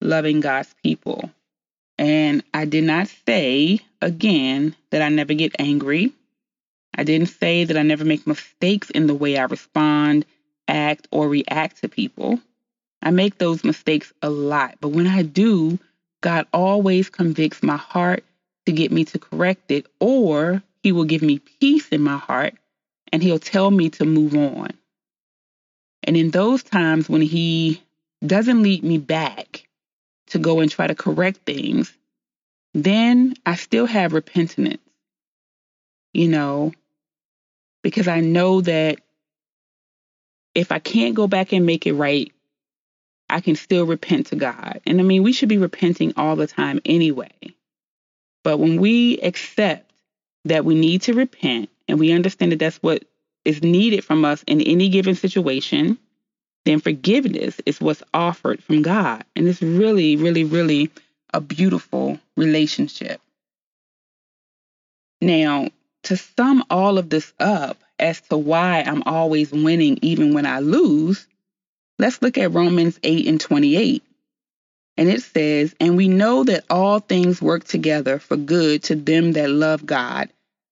loving 0.00 0.40
God's 0.40 0.74
people. 0.82 1.30
And 1.98 2.42
I 2.52 2.64
did 2.64 2.84
not 2.84 3.08
say, 3.26 3.80
again, 4.00 4.74
that 4.90 5.02
I 5.02 5.08
never 5.10 5.34
get 5.34 5.56
angry. 5.58 6.12
I 6.94 7.04
didn't 7.04 7.28
say 7.28 7.64
that 7.64 7.76
I 7.76 7.82
never 7.82 8.04
make 8.04 8.26
mistakes 8.26 8.88
in 8.90 9.06
the 9.06 9.14
way 9.14 9.38
I 9.38 9.44
respond, 9.44 10.24
act, 10.68 11.08
or 11.10 11.28
react 11.28 11.80
to 11.82 11.88
people. 11.88 12.40
I 13.02 13.10
make 13.10 13.38
those 13.38 13.64
mistakes 13.64 14.12
a 14.22 14.30
lot, 14.30 14.76
but 14.80 14.88
when 14.88 15.06
I 15.06 15.22
do, 15.22 15.78
God 16.20 16.46
always 16.52 17.08
convicts 17.10 17.62
my 17.62 17.76
heart 17.76 18.24
to 18.66 18.72
get 18.72 18.90
me 18.90 19.04
to 19.06 19.18
correct 19.18 19.70
it, 19.70 19.86
or 20.00 20.62
He 20.82 20.92
will 20.92 21.04
give 21.04 21.22
me 21.22 21.38
peace 21.38 21.88
in 21.88 22.02
my 22.02 22.16
heart 22.16 22.54
and 23.12 23.22
He'll 23.22 23.38
tell 23.38 23.70
me 23.70 23.90
to 23.90 24.04
move 24.04 24.34
on. 24.34 24.70
And 26.02 26.16
in 26.16 26.30
those 26.30 26.62
times 26.62 27.08
when 27.08 27.22
He 27.22 27.82
doesn't 28.24 28.62
lead 28.62 28.82
me 28.82 28.98
back 28.98 29.68
to 30.28 30.38
go 30.38 30.60
and 30.60 30.70
try 30.70 30.86
to 30.86 30.94
correct 30.94 31.40
things, 31.46 31.96
then 32.74 33.34
I 33.44 33.54
still 33.54 33.86
have 33.86 34.12
repentance, 34.12 34.82
you 36.12 36.28
know, 36.28 36.72
because 37.82 38.08
I 38.08 38.20
know 38.20 38.60
that 38.62 38.98
if 40.56 40.72
I 40.72 40.78
can't 40.78 41.14
go 41.14 41.28
back 41.28 41.52
and 41.52 41.66
make 41.66 41.86
it 41.86 41.92
right, 41.92 42.32
I 43.28 43.40
can 43.40 43.56
still 43.56 43.84
repent 43.84 44.28
to 44.28 44.36
God. 44.36 44.80
And 44.86 44.98
I 45.00 45.02
mean, 45.02 45.22
we 45.22 45.32
should 45.32 45.50
be 45.50 45.58
repenting 45.58 46.14
all 46.16 46.34
the 46.34 46.46
time 46.46 46.80
anyway. 46.84 47.34
But 48.42 48.58
when 48.58 48.80
we 48.80 49.18
accept 49.18 49.92
that 50.46 50.64
we 50.64 50.74
need 50.74 51.02
to 51.02 51.12
repent 51.12 51.68
and 51.88 52.00
we 52.00 52.12
understand 52.12 52.52
that 52.52 52.58
that's 52.58 52.78
what 52.78 53.04
is 53.44 53.62
needed 53.62 54.04
from 54.04 54.24
us 54.24 54.44
in 54.46 54.62
any 54.62 54.88
given 54.88 55.14
situation, 55.14 55.98
then 56.64 56.80
forgiveness 56.80 57.60
is 57.66 57.80
what's 57.80 58.02
offered 58.14 58.62
from 58.62 58.82
God. 58.82 59.24
And 59.34 59.46
it's 59.46 59.60
really, 59.60 60.16
really, 60.16 60.44
really 60.44 60.90
a 61.34 61.40
beautiful 61.40 62.18
relationship. 62.36 63.20
Now, 65.20 65.68
to 66.06 66.16
sum 66.16 66.64
all 66.70 66.98
of 66.98 67.10
this 67.10 67.32
up 67.40 67.78
as 67.98 68.20
to 68.20 68.36
why 68.36 68.80
I'm 68.82 69.02
always 69.06 69.50
winning 69.50 69.98
even 70.02 70.34
when 70.34 70.46
I 70.46 70.60
lose, 70.60 71.26
let's 71.98 72.22
look 72.22 72.38
at 72.38 72.52
Romans 72.52 72.98
8 73.02 73.26
and 73.26 73.40
28. 73.40 74.04
And 74.96 75.08
it 75.08 75.22
says, 75.22 75.74
And 75.80 75.96
we 75.96 76.06
know 76.06 76.44
that 76.44 76.64
all 76.70 77.00
things 77.00 77.42
work 77.42 77.64
together 77.64 78.20
for 78.20 78.36
good 78.36 78.84
to 78.84 78.94
them 78.94 79.32
that 79.32 79.50
love 79.50 79.84
God, 79.84 80.28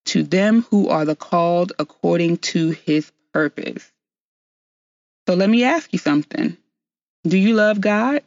to 0.07 0.23
them 0.23 0.63
who 0.71 0.89
are 0.89 1.05
the 1.05 1.17
called 1.17 1.73
according 1.81 2.39
to 2.39 2.71
his 2.71 3.11
purpose. 3.33 3.91
So 5.27 5.35
let 5.35 5.51
me 5.51 5.65
ask 5.65 5.93
you 5.93 5.99
something. 5.99 6.57
Do 7.25 7.37
you 7.37 7.55
love 7.55 7.81
God? 7.81 8.23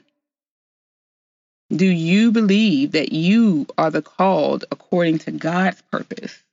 Do 1.69 1.85
you 1.85 2.31
believe 2.31 2.91
that 2.93 3.13
you 3.13 3.65
are 3.77 3.91
the 3.91 4.01
called 4.01 4.65
according 4.71 5.19
to 5.19 5.31
God's 5.31 5.81
purpose? 5.83 6.43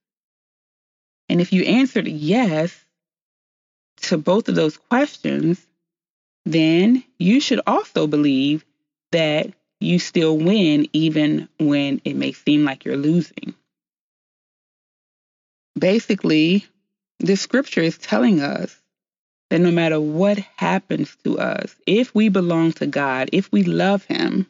And 1.28 1.40
if 1.40 1.52
you 1.52 1.64
answered 1.64 2.06
yes 2.06 2.84
to 4.02 4.18
both 4.18 4.48
of 4.48 4.54
those 4.54 4.76
questions, 4.76 5.64
then 6.44 7.02
you 7.18 7.40
should 7.40 7.60
also 7.66 8.06
believe 8.06 8.64
that 9.12 9.52
you 9.80 9.98
still 9.98 10.36
win 10.36 10.88
even 10.92 11.48
when 11.58 12.00
it 12.04 12.14
may 12.16 12.32
seem 12.32 12.64
like 12.64 12.84
you're 12.84 12.96
losing. 12.96 13.54
Basically, 15.78 16.66
this 17.20 17.40
scripture 17.40 17.80
is 17.80 17.98
telling 17.98 18.40
us 18.40 18.80
that 19.50 19.60
no 19.60 19.70
matter 19.70 20.00
what 20.00 20.38
happens 20.56 21.16
to 21.24 21.38
us, 21.38 21.74
if 21.86 22.14
we 22.14 22.28
belong 22.28 22.72
to 22.72 22.86
God, 22.86 23.30
if 23.32 23.50
we 23.52 23.62
love 23.62 24.04
Him, 24.04 24.46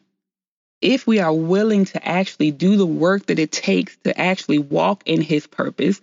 if 0.81 1.07
we 1.07 1.19
are 1.19 1.33
willing 1.33 1.85
to 1.85 2.07
actually 2.07 2.51
do 2.51 2.77
the 2.77 2.85
work 2.85 3.27
that 3.27 3.39
it 3.39 3.51
takes 3.51 3.95
to 4.03 4.19
actually 4.19 4.59
walk 4.59 5.03
in 5.05 5.21
His 5.21 5.47
purpose, 5.47 6.01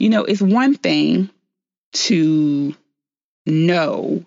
you 0.00 0.08
know, 0.08 0.24
it's 0.24 0.42
one 0.42 0.74
thing 0.74 1.30
to 1.92 2.74
know 3.46 4.24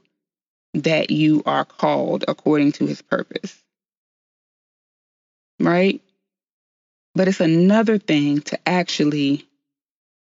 that 0.76 1.12
you 1.12 1.44
are 1.46 1.66
called 1.66 2.26
according 2.28 2.74
to 2.74 2.86
His 2.86 3.02
purpose, 3.02 3.62
right? 5.60 6.02
But 7.16 7.28
it's 7.28 7.42
another 7.42 7.98
thing 7.98 8.42
to 8.42 8.60
actually 8.68 9.46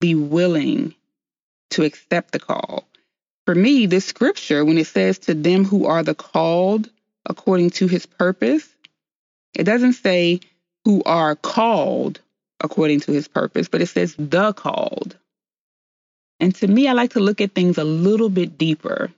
be 0.00 0.14
willing 0.14 0.94
to 1.71 1.85
accept 1.85 2.32
the 2.32 2.38
call 2.38 2.87
for 3.47 3.54
me, 3.54 3.87
this 3.87 4.04
scripture, 4.04 4.64
when 4.64 4.78
it 4.78 4.87
says 4.87 5.18
to 5.21 5.35
them 5.35 5.64
who 5.64 5.87
are 5.87 6.02
the 6.02 6.14
called 6.14 6.88
according 7.26 7.71
to 7.71 7.88
his 7.88 8.06
purpose, 8.06 8.68
it 9.54 9.64
doesn't 9.64 9.94
say 9.94 10.40
who 10.85 11.02
are 11.04 11.35
called 11.35 12.21
according 12.61 13.00
to 13.00 13.12
his 13.12 13.28
purpose, 13.28 13.68
but 13.68 13.82
it 13.82 13.87
says 13.87 14.14
the 14.18 14.52
called. 14.52 15.16
And 16.42 16.52
to 16.56 16.66
me, 16.66 16.88
I 16.88 16.92
like 16.92 17.12
to 17.12 17.20
look 17.20 17.40
at 17.40 17.54
things 17.54 17.78
a 17.78 17.84
little 17.84 18.28
bit 18.28 18.58
deeper. 18.58 19.12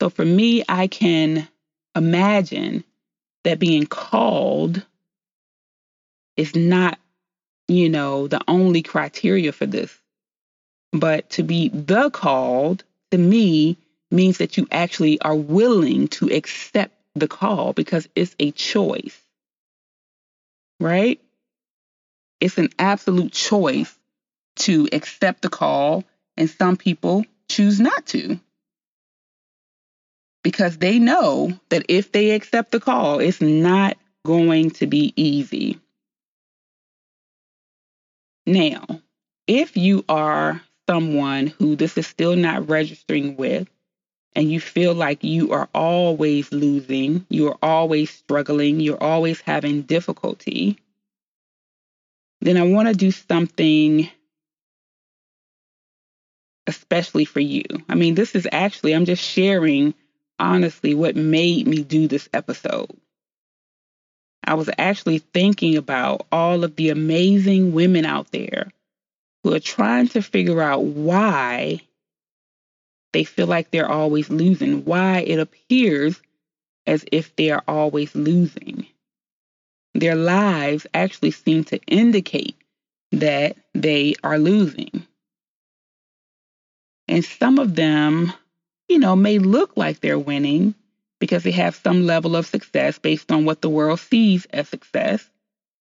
So 0.00 0.08
for 0.08 0.24
me, 0.24 0.64
I 0.66 0.86
can 0.86 1.46
imagine 1.94 2.82
that 3.44 3.58
being 3.58 3.84
called 3.84 4.86
is 6.38 6.56
not, 6.56 6.98
you 7.68 7.90
know, 7.90 8.26
the 8.26 8.40
only 8.48 8.80
criteria 8.80 9.52
for 9.52 9.66
this. 9.66 9.94
But 10.92 11.28
to 11.32 11.42
be 11.42 11.68
the 11.68 12.08
called 12.08 12.84
to 13.10 13.18
me 13.18 13.76
means 14.10 14.38
that 14.38 14.56
you 14.56 14.66
actually 14.72 15.20
are 15.20 15.36
willing 15.36 16.08
to 16.08 16.30
accept 16.32 16.96
the 17.14 17.28
call 17.28 17.74
because 17.74 18.08
it's 18.16 18.34
a 18.38 18.50
choice, 18.50 19.20
right? 20.80 21.20
It's 22.40 22.56
an 22.56 22.70
absolute 22.78 23.32
choice 23.32 23.94
to 24.60 24.88
accept 24.90 25.42
the 25.42 25.50
call, 25.50 26.04
and 26.40 26.48
some 26.48 26.76
people 26.76 27.24
choose 27.50 27.78
not 27.78 28.06
to 28.06 28.40
because 30.42 30.78
they 30.78 30.98
know 30.98 31.52
that 31.68 31.84
if 31.88 32.12
they 32.12 32.30
accept 32.30 32.72
the 32.72 32.80
call, 32.80 33.20
it's 33.20 33.42
not 33.42 33.98
going 34.24 34.70
to 34.70 34.86
be 34.86 35.12
easy. 35.16 35.78
Now, 38.46 38.86
if 39.46 39.76
you 39.76 40.02
are 40.08 40.62
someone 40.88 41.48
who 41.48 41.76
this 41.76 41.98
is 41.98 42.06
still 42.06 42.34
not 42.36 42.70
registering 42.70 43.36
with, 43.36 43.68
and 44.34 44.50
you 44.50 44.60
feel 44.60 44.94
like 44.94 45.22
you 45.22 45.52
are 45.52 45.68
always 45.74 46.50
losing, 46.52 47.26
you 47.28 47.48
are 47.48 47.58
always 47.62 48.10
struggling, 48.10 48.80
you're 48.80 49.02
always 49.02 49.42
having 49.42 49.82
difficulty, 49.82 50.78
then 52.40 52.56
I 52.56 52.62
want 52.62 52.88
to 52.88 52.94
do 52.94 53.10
something 53.10 54.08
especially 56.70 57.24
for 57.24 57.40
you. 57.40 57.64
I 57.88 57.96
mean, 57.96 58.14
this 58.14 58.34
is 58.34 58.48
actually, 58.50 58.94
I'm 58.94 59.04
just 59.04 59.22
sharing 59.22 59.92
honestly 60.38 60.94
what 60.94 61.16
made 61.16 61.66
me 61.66 61.82
do 61.82 62.08
this 62.08 62.28
episode. 62.32 62.90
I 64.44 64.54
was 64.54 64.70
actually 64.78 65.18
thinking 65.18 65.76
about 65.76 66.26
all 66.32 66.64
of 66.64 66.76
the 66.76 66.88
amazing 66.88 67.72
women 67.72 68.06
out 68.06 68.30
there 68.30 68.70
who 69.42 69.52
are 69.52 69.60
trying 69.60 70.08
to 70.08 70.22
figure 70.22 70.62
out 70.62 70.84
why 70.84 71.80
they 73.12 73.24
feel 73.24 73.48
like 73.48 73.70
they're 73.70 73.90
always 73.90 74.30
losing, 74.30 74.84
why 74.84 75.18
it 75.18 75.40
appears 75.40 76.20
as 76.86 77.04
if 77.10 77.34
they 77.36 77.50
are 77.50 77.64
always 77.66 78.14
losing. 78.14 78.86
Their 79.94 80.14
lives 80.14 80.86
actually 80.94 81.32
seem 81.32 81.64
to 81.64 81.80
indicate 81.86 82.56
that 83.10 83.56
they 83.74 84.14
are 84.22 84.38
losing. 84.38 85.04
And 87.10 87.24
some 87.24 87.58
of 87.58 87.74
them, 87.74 88.32
you 88.88 89.00
know, 89.00 89.16
may 89.16 89.40
look 89.40 89.76
like 89.76 89.98
they're 89.98 90.18
winning 90.18 90.76
because 91.18 91.42
they 91.42 91.50
have 91.50 91.74
some 91.74 92.06
level 92.06 92.36
of 92.36 92.46
success 92.46 93.00
based 93.00 93.32
on 93.32 93.44
what 93.44 93.60
the 93.60 93.68
world 93.68 93.98
sees 93.98 94.46
as 94.46 94.68
success. 94.68 95.28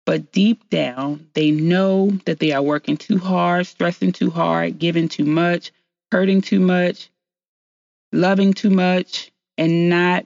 But 0.05 0.31
deep 0.31 0.69
down, 0.69 1.27
they 1.33 1.51
know 1.51 2.11
that 2.25 2.39
they 2.39 2.53
are 2.53 2.61
working 2.61 2.95
too 2.95 3.17
hard, 3.17 3.67
stressing 3.67 4.13
too 4.13 4.29
hard, 4.29 4.79
giving 4.79 5.09
too 5.09 5.25
much, 5.25 5.73
hurting 6.13 6.39
too 6.41 6.61
much, 6.61 7.09
loving 8.13 8.53
too 8.53 8.69
much, 8.69 9.29
and 9.57 9.89
not 9.89 10.25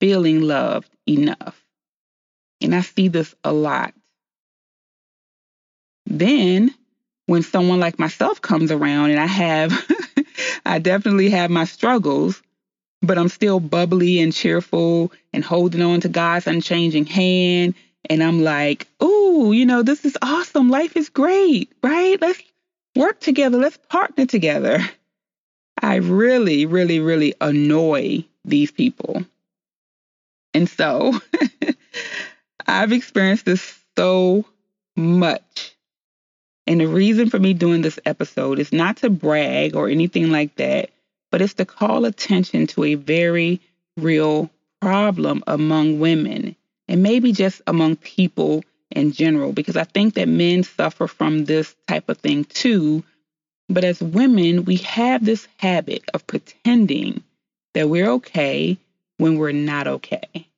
feeling 0.00 0.42
loved 0.42 0.90
enough. 1.08 1.64
And 2.60 2.74
I 2.74 2.80
see 2.80 3.06
this 3.06 3.36
a 3.44 3.52
lot. 3.52 3.94
Then, 6.06 6.74
when 7.26 7.44
someone 7.44 7.78
like 7.78 8.00
myself 8.00 8.42
comes 8.42 8.72
around 8.72 9.10
and 9.10 9.20
I 9.20 9.26
have, 9.26 9.72
I 10.64 10.78
definitely 10.78 11.30
have 11.30 11.50
my 11.50 11.64
struggles, 11.64 12.42
but 13.02 13.18
I'm 13.18 13.28
still 13.28 13.60
bubbly 13.60 14.20
and 14.20 14.32
cheerful 14.32 15.12
and 15.32 15.44
holding 15.44 15.82
on 15.82 16.00
to 16.02 16.08
God's 16.08 16.46
unchanging 16.46 17.06
hand 17.06 17.74
and 18.08 18.22
I'm 18.22 18.42
like, 18.42 18.86
"Ooh, 19.02 19.52
you 19.52 19.66
know, 19.66 19.82
this 19.82 20.04
is 20.04 20.16
awesome. 20.22 20.70
Life 20.70 20.96
is 20.96 21.08
great, 21.08 21.70
right? 21.82 22.20
Let's 22.20 22.42
work 22.96 23.20
together. 23.20 23.58
Let's 23.58 23.78
partner 23.88 24.26
together." 24.26 24.80
I 25.82 25.96
really, 25.96 26.66
really, 26.66 27.00
really 27.00 27.34
annoy 27.40 28.24
these 28.44 28.70
people. 28.70 29.24
And 30.52 30.68
so 30.68 31.18
I've 32.66 32.92
experienced 32.92 33.44
this 33.44 33.78
so 33.96 34.44
much. 34.96 35.74
And 36.66 36.80
the 36.80 36.86
reason 36.86 37.30
for 37.30 37.38
me 37.38 37.54
doing 37.54 37.82
this 37.82 37.98
episode 38.04 38.58
is 38.58 38.72
not 38.72 38.98
to 38.98 39.10
brag 39.10 39.74
or 39.74 39.88
anything 39.88 40.30
like 40.30 40.54
that, 40.56 40.90
but 41.30 41.42
it's 41.42 41.54
to 41.54 41.64
call 41.64 42.04
attention 42.04 42.66
to 42.68 42.84
a 42.84 42.94
very 42.94 43.60
real 43.96 44.50
problem 44.80 45.42
among 45.46 46.00
women 46.00 46.56
and 46.88 47.02
maybe 47.02 47.32
just 47.32 47.62
among 47.66 47.96
people 47.96 48.64
in 48.90 49.12
general, 49.12 49.52
because 49.52 49.76
I 49.76 49.84
think 49.84 50.14
that 50.14 50.28
men 50.28 50.64
suffer 50.64 51.06
from 51.06 51.44
this 51.44 51.74
type 51.86 52.08
of 52.08 52.18
thing 52.18 52.44
too. 52.44 53.04
But 53.68 53.84
as 53.84 54.00
women, 54.00 54.64
we 54.64 54.76
have 54.78 55.24
this 55.24 55.46
habit 55.58 56.02
of 56.12 56.26
pretending 56.26 57.22
that 57.74 57.88
we're 57.88 58.10
okay 58.10 58.78
when 59.18 59.38
we're 59.38 59.52
not 59.52 59.86
okay. 59.86 60.48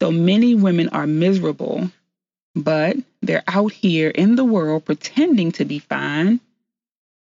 So 0.00 0.10
many 0.10 0.56
women 0.56 0.88
are 0.88 1.06
miserable, 1.06 1.88
but 2.54 2.96
they're 3.22 3.44
out 3.46 3.72
here 3.72 4.10
in 4.10 4.36
the 4.36 4.44
world 4.44 4.84
pretending 4.84 5.52
to 5.52 5.64
be 5.64 5.78
fine. 5.78 6.40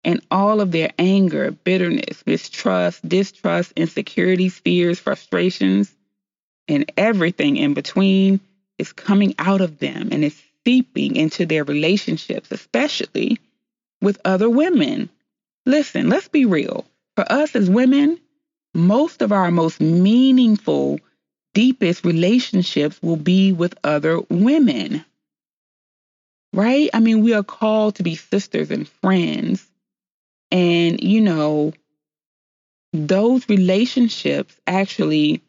And 0.02 0.24
all 0.30 0.60
of 0.60 0.72
their 0.72 0.92
anger, 0.98 1.50
bitterness, 1.50 2.22
mistrust, 2.26 3.06
distrust, 3.06 3.72
insecurities, 3.76 4.58
fears, 4.58 4.98
frustrations, 4.98 5.94
and 6.68 6.90
everything 6.96 7.56
in 7.56 7.74
between 7.74 8.40
is 8.78 8.92
coming 8.92 9.34
out 9.38 9.60
of 9.60 9.78
them 9.78 10.08
and 10.10 10.24
it's 10.24 10.40
seeping 10.64 11.16
into 11.16 11.46
their 11.46 11.64
relationships, 11.64 12.50
especially 12.50 13.38
with 14.00 14.20
other 14.24 14.48
women. 14.48 15.10
Listen, 15.66 16.08
let's 16.08 16.28
be 16.28 16.46
real. 16.46 16.86
For 17.16 17.30
us 17.30 17.54
as 17.54 17.68
women, 17.68 18.18
most 18.74 19.20
of 19.20 19.32
our 19.32 19.50
most 19.50 19.80
meaningful, 19.80 20.98
deepest 21.54 22.04
relationships 22.04 23.00
will 23.02 23.16
be 23.16 23.52
with 23.52 23.74
other 23.84 24.20
women. 24.30 25.04
Right? 26.52 26.90
I 26.92 27.00
mean, 27.00 27.22
we 27.22 27.34
are 27.34 27.44
called 27.44 27.96
to 27.96 28.02
be 28.02 28.16
sisters 28.16 28.70
and 28.70 28.88
friends. 28.88 29.66
And, 30.50 31.00
you 31.00 31.20
know, 31.20 31.72
those 32.92 33.48
relationships 33.48 34.56
actually 34.66 35.42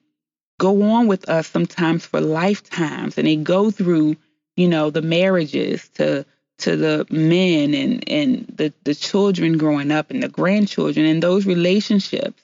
go 0.60 0.84
on 0.84 1.08
with 1.08 1.28
us 1.28 1.48
sometimes 1.48 2.06
for 2.06 2.22
lifetimes 2.22 3.18
and 3.18 3.26
they 3.26 3.36
go 3.36 3.72
through, 3.72 4.16
you 4.56 4.68
know, 4.68 4.92
the 4.92 5.02
marriages 5.02 5.90
to 5.96 6.26
to 6.60 6.78
the 6.78 7.08
men 7.10 7.74
and 7.74 8.08
and 8.08 8.54
the 8.56 8.72
the 8.84 8.94
children 8.94 9.58
growing 9.58 9.92
up 9.92 10.12
and 10.12 10.22
the 10.22 10.30
grandchildren 10.30 11.08
and 11.08 11.24
those 11.24 11.48
relationships 11.48 12.44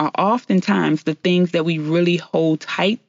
are 0.00 0.10
oftentimes 0.18 1.04
the 1.04 1.14
things 1.14 1.52
that 1.52 1.64
we 1.64 1.78
really 1.78 2.16
hold 2.16 2.60
tight 2.60 3.00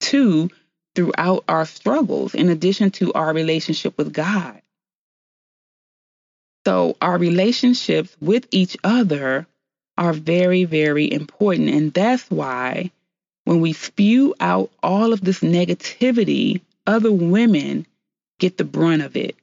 to 0.00 0.50
throughout 0.96 1.44
our 1.48 1.66
struggles 1.66 2.34
in 2.34 2.48
addition 2.48 2.90
to 2.92 3.12
our 3.12 3.32
relationship 3.34 3.96
with 3.98 4.12
God. 4.12 4.60
So 6.66 6.96
our 7.00 7.18
relationships 7.18 8.16
with 8.20 8.48
each 8.50 8.76
other 8.82 9.46
are 9.98 10.12
very 10.12 10.64
very 10.64 11.12
important 11.12 11.70
and 11.70 11.92
that's 11.94 12.28
why 12.30 12.90
when 13.46 13.60
we 13.60 13.74
spew 13.74 14.34
out 14.40 14.72
all 14.82 15.12
of 15.12 15.20
this 15.20 15.40
negativity, 15.40 16.62
other 16.86 17.12
women 17.12 17.86
get 18.40 18.58
the 18.58 18.64
brunt 18.64 19.02
of 19.02 19.16
it. 19.16 19.36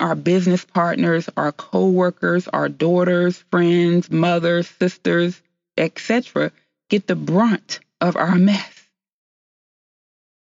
Our 0.00 0.14
business 0.14 0.64
partners, 0.64 1.28
our 1.36 1.52
co-workers, 1.52 2.48
our 2.48 2.70
daughters, 2.70 3.44
friends, 3.50 4.10
mothers, 4.10 4.68
sisters, 4.80 5.40
etc., 5.76 6.50
get 6.88 7.06
the 7.06 7.14
brunt 7.14 7.80
of 8.00 8.16
our 8.16 8.34
mess. 8.50 8.71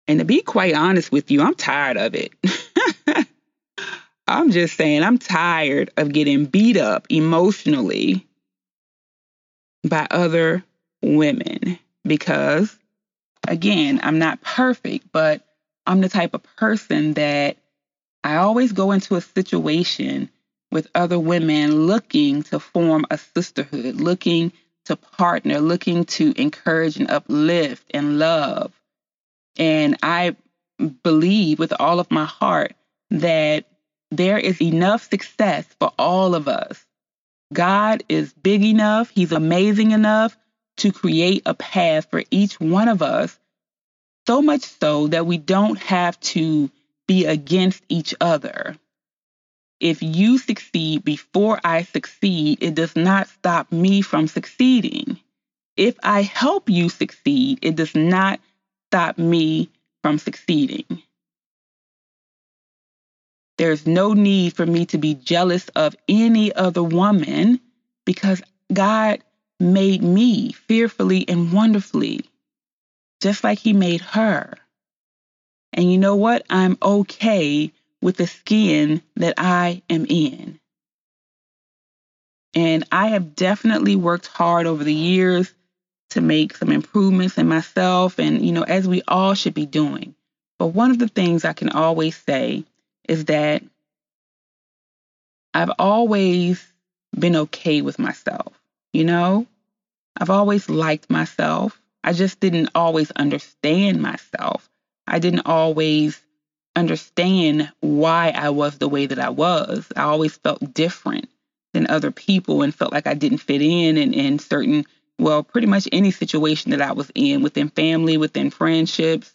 And 0.08 0.18
to 0.18 0.24
be 0.24 0.40
quite 0.40 0.74
honest 0.74 1.12
with 1.12 1.30
you, 1.30 1.42
I'm 1.42 1.54
tired 1.54 1.98
of 1.98 2.14
it. 2.14 2.32
I'm 4.26 4.50
just 4.50 4.76
saying, 4.76 5.02
I'm 5.02 5.18
tired 5.18 5.90
of 5.96 6.12
getting 6.12 6.46
beat 6.46 6.78
up 6.78 7.06
emotionally 7.10 8.26
by 9.88 10.06
other 10.10 10.64
women 11.02 11.78
because 12.04 12.76
again, 13.46 14.00
I'm 14.02 14.18
not 14.18 14.40
perfect, 14.40 15.12
but 15.12 15.42
I'm 15.86 16.00
the 16.00 16.08
type 16.08 16.34
of 16.34 16.42
person 16.56 17.14
that 17.14 17.56
I 18.24 18.36
always 18.36 18.72
go 18.72 18.92
into 18.92 19.16
a 19.16 19.20
situation 19.20 20.30
with 20.70 20.88
other 20.94 21.18
women 21.18 21.86
looking 21.86 22.42
to 22.44 22.60
form 22.60 23.06
a 23.10 23.18
sisterhood, 23.18 23.96
looking 23.96 24.52
to 24.86 24.96
partner, 24.96 25.60
looking 25.60 26.04
to 26.04 26.32
encourage 26.36 26.96
and 26.96 27.10
uplift 27.10 27.86
and 27.92 28.18
love. 28.18 28.77
And 29.58 29.96
I 30.02 30.36
believe 31.02 31.58
with 31.58 31.72
all 31.78 32.00
of 32.00 32.10
my 32.10 32.24
heart 32.24 32.74
that 33.10 33.66
there 34.10 34.38
is 34.38 34.62
enough 34.62 35.10
success 35.10 35.66
for 35.78 35.92
all 35.98 36.34
of 36.34 36.48
us. 36.48 36.84
God 37.52 38.04
is 38.08 38.32
big 38.32 38.64
enough, 38.64 39.10
He's 39.10 39.32
amazing 39.32 39.90
enough 39.90 40.36
to 40.78 40.92
create 40.92 41.42
a 41.44 41.54
path 41.54 42.06
for 42.10 42.22
each 42.30 42.60
one 42.60 42.88
of 42.88 43.02
us, 43.02 43.38
so 44.26 44.40
much 44.40 44.62
so 44.62 45.08
that 45.08 45.26
we 45.26 45.38
don't 45.38 45.78
have 45.78 46.18
to 46.20 46.70
be 47.06 47.24
against 47.26 47.82
each 47.88 48.14
other. 48.20 48.76
If 49.80 50.02
you 50.02 50.38
succeed 50.38 51.04
before 51.04 51.60
I 51.64 51.82
succeed, 51.82 52.58
it 52.62 52.74
does 52.74 52.94
not 52.96 53.28
stop 53.28 53.72
me 53.72 54.02
from 54.02 54.28
succeeding. 54.28 55.18
If 55.76 55.96
I 56.02 56.22
help 56.22 56.68
you 56.68 56.88
succeed, 56.88 57.60
it 57.62 57.76
does 57.76 57.94
not 57.94 58.40
stop 58.88 59.18
me 59.18 59.70
from 60.02 60.18
succeeding. 60.18 61.02
There's 63.58 63.86
no 63.86 64.14
need 64.14 64.54
for 64.54 64.64
me 64.64 64.86
to 64.86 64.98
be 64.98 65.14
jealous 65.14 65.68
of 65.76 65.96
any 66.08 66.54
other 66.54 66.82
woman 66.82 67.60
because 68.06 68.40
God 68.72 69.22
made 69.60 70.02
me 70.02 70.52
fearfully 70.52 71.28
and 71.28 71.52
wonderfully, 71.52 72.24
just 73.20 73.44
like 73.44 73.58
He 73.58 73.72
made 73.72 74.00
her. 74.00 74.54
And 75.72 75.90
you 75.90 75.98
know 75.98 76.16
what? 76.16 76.46
I'm 76.48 76.78
okay 76.80 77.72
with 78.00 78.16
the 78.16 78.26
skin 78.26 79.02
that 79.16 79.34
I 79.36 79.82
am 79.90 80.06
in. 80.08 80.58
And 82.54 82.84
I 82.90 83.08
have 83.08 83.34
definitely 83.34 83.96
worked 83.96 84.28
hard 84.28 84.66
over 84.66 84.82
the 84.82 84.94
years 84.94 85.52
to 86.10 86.20
make 86.20 86.56
some 86.56 86.72
improvements 86.72 87.38
in 87.38 87.48
myself, 87.48 88.18
and, 88.18 88.44
you 88.44 88.52
know, 88.52 88.62
as 88.62 88.88
we 88.88 89.02
all 89.08 89.34
should 89.34 89.54
be 89.54 89.66
doing. 89.66 90.14
But 90.58 90.68
one 90.68 90.90
of 90.90 90.98
the 90.98 91.08
things 91.08 91.44
I 91.44 91.52
can 91.52 91.68
always 91.70 92.16
say 92.16 92.64
is 93.08 93.26
that 93.26 93.62
I've 95.54 95.72
always 95.78 96.66
been 97.18 97.36
okay 97.36 97.82
with 97.82 97.98
myself. 97.98 98.52
You 98.92 99.04
know, 99.04 99.46
I've 100.16 100.30
always 100.30 100.68
liked 100.68 101.10
myself. 101.10 101.80
I 102.04 102.12
just 102.12 102.40
didn't 102.40 102.70
always 102.74 103.10
understand 103.12 104.00
myself. 104.00 104.68
I 105.06 105.18
didn't 105.18 105.46
always 105.46 106.20
understand 106.76 107.70
why 107.80 108.30
I 108.34 108.50
was 108.50 108.78
the 108.78 108.88
way 108.88 109.06
that 109.06 109.18
I 109.18 109.30
was. 109.30 109.86
I 109.96 110.02
always 110.02 110.36
felt 110.36 110.74
different 110.74 111.28
than 111.74 111.88
other 111.88 112.10
people 112.10 112.62
and 112.62 112.74
felt 112.74 112.92
like 112.92 113.06
I 113.06 113.14
didn't 113.14 113.38
fit 113.38 113.62
in 113.62 113.96
in, 113.96 114.14
in 114.14 114.38
certain, 114.38 114.86
well, 115.18 115.42
pretty 115.42 115.66
much 115.66 115.88
any 115.90 116.10
situation 116.10 116.70
that 116.70 116.82
I 116.82 116.92
was 116.92 117.10
in 117.14 117.42
within 117.42 117.68
family, 117.70 118.16
within 118.16 118.50
friendships, 118.50 119.34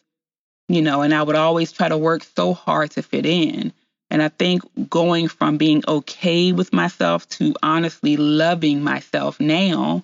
you 0.67 0.82
know, 0.82 1.02
and 1.02 1.13
I 1.13 1.24
would 1.24 1.36
always 1.36 1.72
try 1.72 1.89
to 1.89 1.98
work 1.98 2.26
so 2.36 2.54
hard 2.54 2.91
to 2.91 3.04
fit 3.04 3.26
in. 3.26 3.74
And 4.10 4.22
I 4.22 4.30
think 4.30 4.62
going 4.89 5.28
from 5.28 5.58
being 5.58 5.84
okay 5.88 6.52
with 6.52 6.72
myself 6.72 7.28
to 7.30 7.56
honestly 7.63 8.15
loving 8.15 8.84
myself 8.84 9.39
now, 9.39 10.04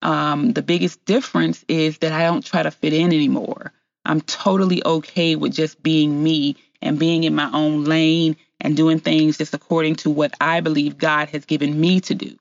um, 0.00 0.52
the 0.52 0.62
biggest 0.62 1.04
difference 1.04 1.64
is 1.68 1.98
that 1.98 2.12
I 2.12 2.24
don't 2.24 2.44
try 2.44 2.62
to 2.62 2.70
fit 2.70 2.92
in 2.92 3.06
anymore. 3.06 3.72
I'm 4.04 4.20
totally 4.20 4.84
okay 4.84 5.36
with 5.36 5.52
just 5.52 5.82
being 5.82 6.22
me 6.22 6.56
and 6.80 6.98
being 6.98 7.24
in 7.24 7.34
my 7.34 7.50
own 7.52 7.84
lane 7.84 8.36
and 8.60 8.76
doing 8.76 8.98
things 8.98 9.38
just 9.38 9.54
according 9.54 9.96
to 9.96 10.10
what 10.10 10.34
I 10.40 10.60
believe 10.60 10.98
God 10.98 11.28
has 11.30 11.44
given 11.44 11.80
me 11.80 12.00
to 12.02 12.14
do. 12.14 12.36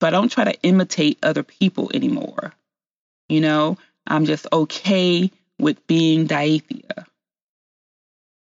So 0.00 0.06
I 0.06 0.10
don't 0.10 0.30
try 0.30 0.44
to 0.44 0.62
imitate 0.62 1.18
other 1.22 1.42
people 1.42 1.90
anymore. 1.94 2.52
You 3.28 3.40
know, 3.40 3.78
I'm 4.06 4.26
just 4.26 4.46
okay 4.52 5.30
with 5.58 5.86
being 5.86 6.26
Diathea. 6.26 7.06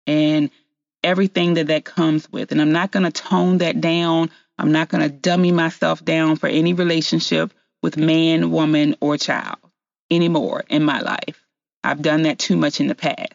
And 0.07 0.49
everything 1.03 1.55
that 1.55 1.67
that 1.67 1.83
comes 1.85 2.31
with. 2.31 2.51
And 2.51 2.61
I'm 2.61 2.71
not 2.71 2.91
going 2.91 3.03
to 3.03 3.11
tone 3.11 3.59
that 3.59 3.81
down. 3.81 4.31
I'm 4.57 4.71
not 4.71 4.89
going 4.89 5.03
to 5.03 5.09
dummy 5.09 5.51
myself 5.51 6.03
down 6.03 6.37
for 6.37 6.47
any 6.47 6.73
relationship 6.73 7.53
with 7.81 7.97
man, 7.97 8.51
woman, 8.51 8.95
or 9.01 9.17
child 9.17 9.57
anymore 10.09 10.63
in 10.69 10.83
my 10.83 11.01
life. 11.01 11.43
I've 11.83 12.01
done 12.01 12.23
that 12.23 12.39
too 12.39 12.55
much 12.55 12.79
in 12.79 12.87
the 12.87 12.95
past. 12.95 13.33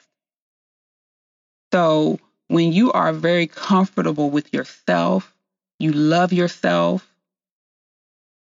So 1.73 2.19
when 2.49 2.73
you 2.73 2.93
are 2.93 3.13
very 3.13 3.47
comfortable 3.47 4.31
with 4.31 4.55
yourself, 4.55 5.35
you 5.79 5.93
love 5.93 6.33
yourself, 6.33 7.07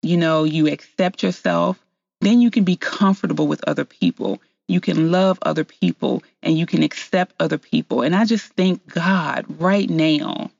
you 0.02 0.18
know, 0.18 0.44
you 0.44 0.68
accept 0.68 1.24
yourself, 1.24 1.80
then 2.22 2.42
you 2.42 2.52
can 2.52 2.64
be 2.64 2.76
comfortable 2.76 3.48
with 3.48 3.64
other 3.68 3.86
people 3.86 4.42
you 4.70 4.80
can 4.80 5.12
love 5.12 5.40
other 5.42 5.64
people 5.64 6.22
and 6.44 6.58
you 6.58 6.68
can 6.68 6.84
accept 6.84 7.34
other 7.40 7.58
people. 7.58 8.04
And 8.04 8.16
I 8.16 8.24
just 8.24 8.54
thank 8.54 8.86
God 8.88 9.46
right 9.60 9.90
now 9.90 10.52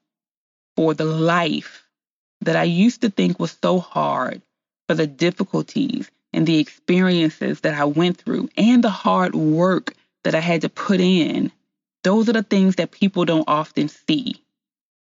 for 0.76 0.96
the 0.96 1.06
life 1.06 1.86
that 2.42 2.56
I 2.56 2.64
used 2.64 3.02
to 3.02 3.12
think 3.12 3.40
was 3.40 3.56
so 3.62 3.80
hard, 3.80 4.42
for 4.88 4.96
the 4.96 5.06
difficulties 5.06 6.10
and 6.34 6.48
the 6.48 6.58
experiences 6.58 7.62
that 7.62 7.76
I 7.76 7.86
went 7.86 8.18
through 8.18 8.50
and 8.58 8.84
the 8.84 8.90
hard 8.90 9.36
work 9.36 9.94
that 10.24 10.34
I 10.34 10.40
had 10.40 10.62
to 10.62 10.70
put 10.70 11.00
in. 11.00 11.52
Those 12.04 12.30
are 12.30 12.34
the 12.34 12.42
things 12.42 12.78
that 12.78 12.90
people 12.90 13.26
don't 13.26 13.48
often 13.48 13.90
see. 13.90 14.44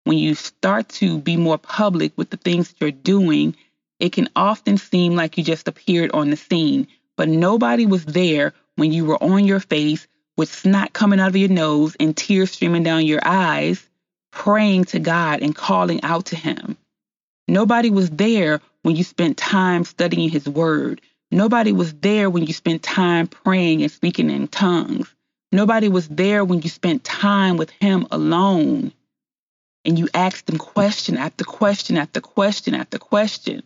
When 0.04 0.20
you 0.20 0.36
start 0.36 0.88
to 0.90 1.18
be 1.18 1.36
more 1.36 1.58
public 1.58 2.16
with 2.16 2.30
the 2.30 2.38
things 2.38 2.70
that 2.70 2.82
you're 2.82 2.92
doing, 2.92 3.56
it 4.00 4.14
can 4.14 4.30
often 4.36 4.78
seem 4.78 5.16
like 5.16 5.38
you 5.38 5.44
just 5.44 5.68
appeared 5.68 6.12
on 6.12 6.30
the 6.30 6.38
scene, 6.38 6.88
but 7.18 7.28
nobody 7.28 7.86
was 7.86 8.06
there 8.06 8.54
when 8.76 8.94
you 8.94 9.06
were 9.06 9.22
on 9.22 9.46
your 9.46 9.60
face 9.60 10.08
with 10.38 10.54
snot 10.54 10.94
coming 10.94 11.20
out 11.20 11.28
of 11.28 11.36
your 11.36 11.50
nose 11.50 11.98
and 12.00 12.16
tears 12.16 12.52
streaming 12.52 12.84
down 12.84 13.06
your 13.06 13.20
eyes, 13.26 13.86
praying 14.32 14.86
to 14.86 15.00
God 15.00 15.42
and 15.42 15.54
calling 15.54 16.02
out 16.02 16.28
to 16.28 16.38
Him. 16.38 16.78
Nobody 17.48 17.90
was 17.90 18.10
there 18.10 18.62
when 18.84 18.96
you 18.96 19.04
spent 19.04 19.36
time 19.36 19.84
studying 19.84 20.30
His 20.30 20.48
Word. 20.48 21.02
Nobody 21.30 21.74
was 21.74 21.94
there 21.96 22.30
when 22.30 22.46
you 22.46 22.54
spent 22.54 22.82
time 22.82 23.28
praying 23.28 23.82
and 23.82 23.92
speaking 23.92 24.30
in 24.30 24.48
tongues. 24.48 25.14
Nobody 25.52 25.90
was 25.90 26.08
there 26.08 26.46
when 26.46 26.62
you 26.62 26.70
spent 26.70 27.04
time 27.04 27.58
with 27.58 27.70
Him 27.72 28.08
alone 28.12 28.94
and 29.84 30.00
you 30.00 30.08
asked 30.14 30.50
Him 30.50 30.58
question 30.58 31.18
after 31.18 31.44
question 31.44 31.98
after 31.98 32.22
question 32.22 32.76
after 32.76 32.98
question 32.98 33.62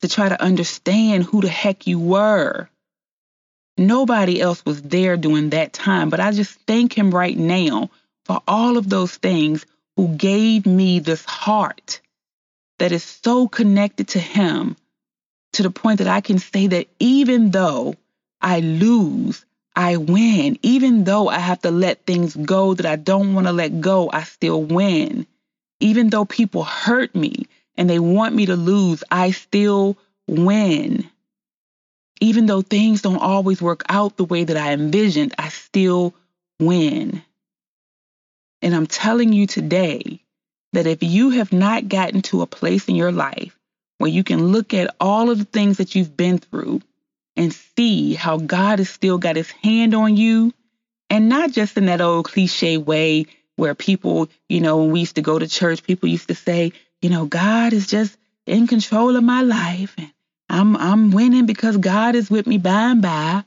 to 0.00 0.08
try 0.08 0.28
to 0.28 0.42
understand 0.42 1.24
who 1.24 1.40
the 1.40 1.48
heck 1.48 1.86
you 1.86 1.98
were. 1.98 2.68
Nobody 3.76 4.40
else 4.40 4.64
was 4.64 4.82
there 4.82 5.16
during 5.16 5.50
that 5.50 5.72
time, 5.72 6.10
but 6.10 6.20
I 6.20 6.32
just 6.32 6.58
thank 6.66 6.96
Him 6.96 7.10
right 7.10 7.36
now 7.36 7.90
for 8.24 8.40
all 8.46 8.76
of 8.76 8.88
those 8.88 9.16
things 9.16 9.64
who 9.96 10.08
gave 10.08 10.66
me 10.66 10.98
this 10.98 11.24
heart 11.24 12.00
that 12.78 12.92
is 12.92 13.04
so 13.04 13.48
connected 13.48 14.08
to 14.08 14.18
Him 14.18 14.76
to 15.52 15.62
the 15.62 15.70
point 15.70 15.98
that 15.98 16.08
I 16.08 16.20
can 16.20 16.38
say 16.38 16.66
that 16.68 16.88
even 16.98 17.50
though 17.50 17.94
I 18.40 18.60
lose, 18.60 19.44
I 19.74 19.96
win. 19.96 20.58
Even 20.62 21.04
though 21.04 21.28
I 21.28 21.38
have 21.38 21.60
to 21.62 21.70
let 21.70 22.04
things 22.04 22.34
go 22.34 22.74
that 22.74 22.86
I 22.86 22.96
don't 22.96 23.34
want 23.34 23.46
to 23.46 23.52
let 23.52 23.80
go, 23.80 24.10
I 24.12 24.24
still 24.24 24.62
win. 24.62 25.26
Even 25.80 26.10
though 26.10 26.24
people 26.24 26.64
hurt 26.64 27.14
me 27.14 27.46
and 27.78 27.88
they 27.88 28.00
want 28.00 28.34
me 28.34 28.46
to 28.46 28.56
lose, 28.56 29.04
I 29.10 29.30
still 29.30 29.96
win. 30.26 31.08
Even 32.20 32.46
though 32.46 32.60
things 32.60 33.02
don't 33.02 33.22
always 33.22 33.62
work 33.62 33.84
out 33.88 34.16
the 34.16 34.24
way 34.24 34.42
that 34.42 34.56
I 34.56 34.72
envisioned, 34.72 35.34
I 35.38 35.48
still 35.48 36.12
win. 36.58 37.22
And 38.60 38.74
I'm 38.74 38.88
telling 38.88 39.32
you 39.32 39.46
today 39.46 40.20
that 40.72 40.88
if 40.88 41.04
you 41.04 41.30
have 41.30 41.52
not 41.52 41.88
gotten 41.88 42.20
to 42.22 42.42
a 42.42 42.46
place 42.48 42.88
in 42.88 42.96
your 42.96 43.12
life 43.12 43.56
where 43.98 44.10
you 44.10 44.24
can 44.24 44.48
look 44.48 44.74
at 44.74 44.94
all 45.00 45.30
of 45.30 45.38
the 45.38 45.44
things 45.44 45.78
that 45.78 45.94
you've 45.94 46.16
been 46.16 46.38
through 46.38 46.82
and 47.36 47.52
see 47.52 48.14
how 48.14 48.38
God 48.38 48.80
has 48.80 48.90
still 48.90 49.18
got 49.18 49.36
his 49.36 49.52
hand 49.52 49.94
on 49.94 50.16
you, 50.16 50.52
and 51.08 51.28
not 51.28 51.52
just 51.52 51.76
in 51.76 51.86
that 51.86 52.00
old 52.00 52.24
cliche 52.24 52.76
way 52.76 53.26
where 53.54 53.76
people, 53.76 54.28
you 54.48 54.60
know, 54.60 54.78
when 54.78 54.90
we 54.90 55.00
used 55.00 55.14
to 55.14 55.22
go 55.22 55.38
to 55.38 55.46
church, 55.46 55.84
people 55.84 56.08
used 56.08 56.28
to 56.28 56.34
say, 56.34 56.72
you 57.02 57.10
know, 57.10 57.26
God 57.26 57.72
is 57.72 57.86
just 57.86 58.16
in 58.46 58.66
control 58.66 59.16
of 59.16 59.24
my 59.24 59.42
life 59.42 59.94
and 59.98 60.12
I'm 60.48 60.76
I'm 60.76 61.10
winning 61.10 61.46
because 61.46 61.76
God 61.76 62.14
is 62.14 62.30
with 62.30 62.46
me 62.46 62.58
by 62.58 62.90
and 62.90 63.02
by. 63.02 63.44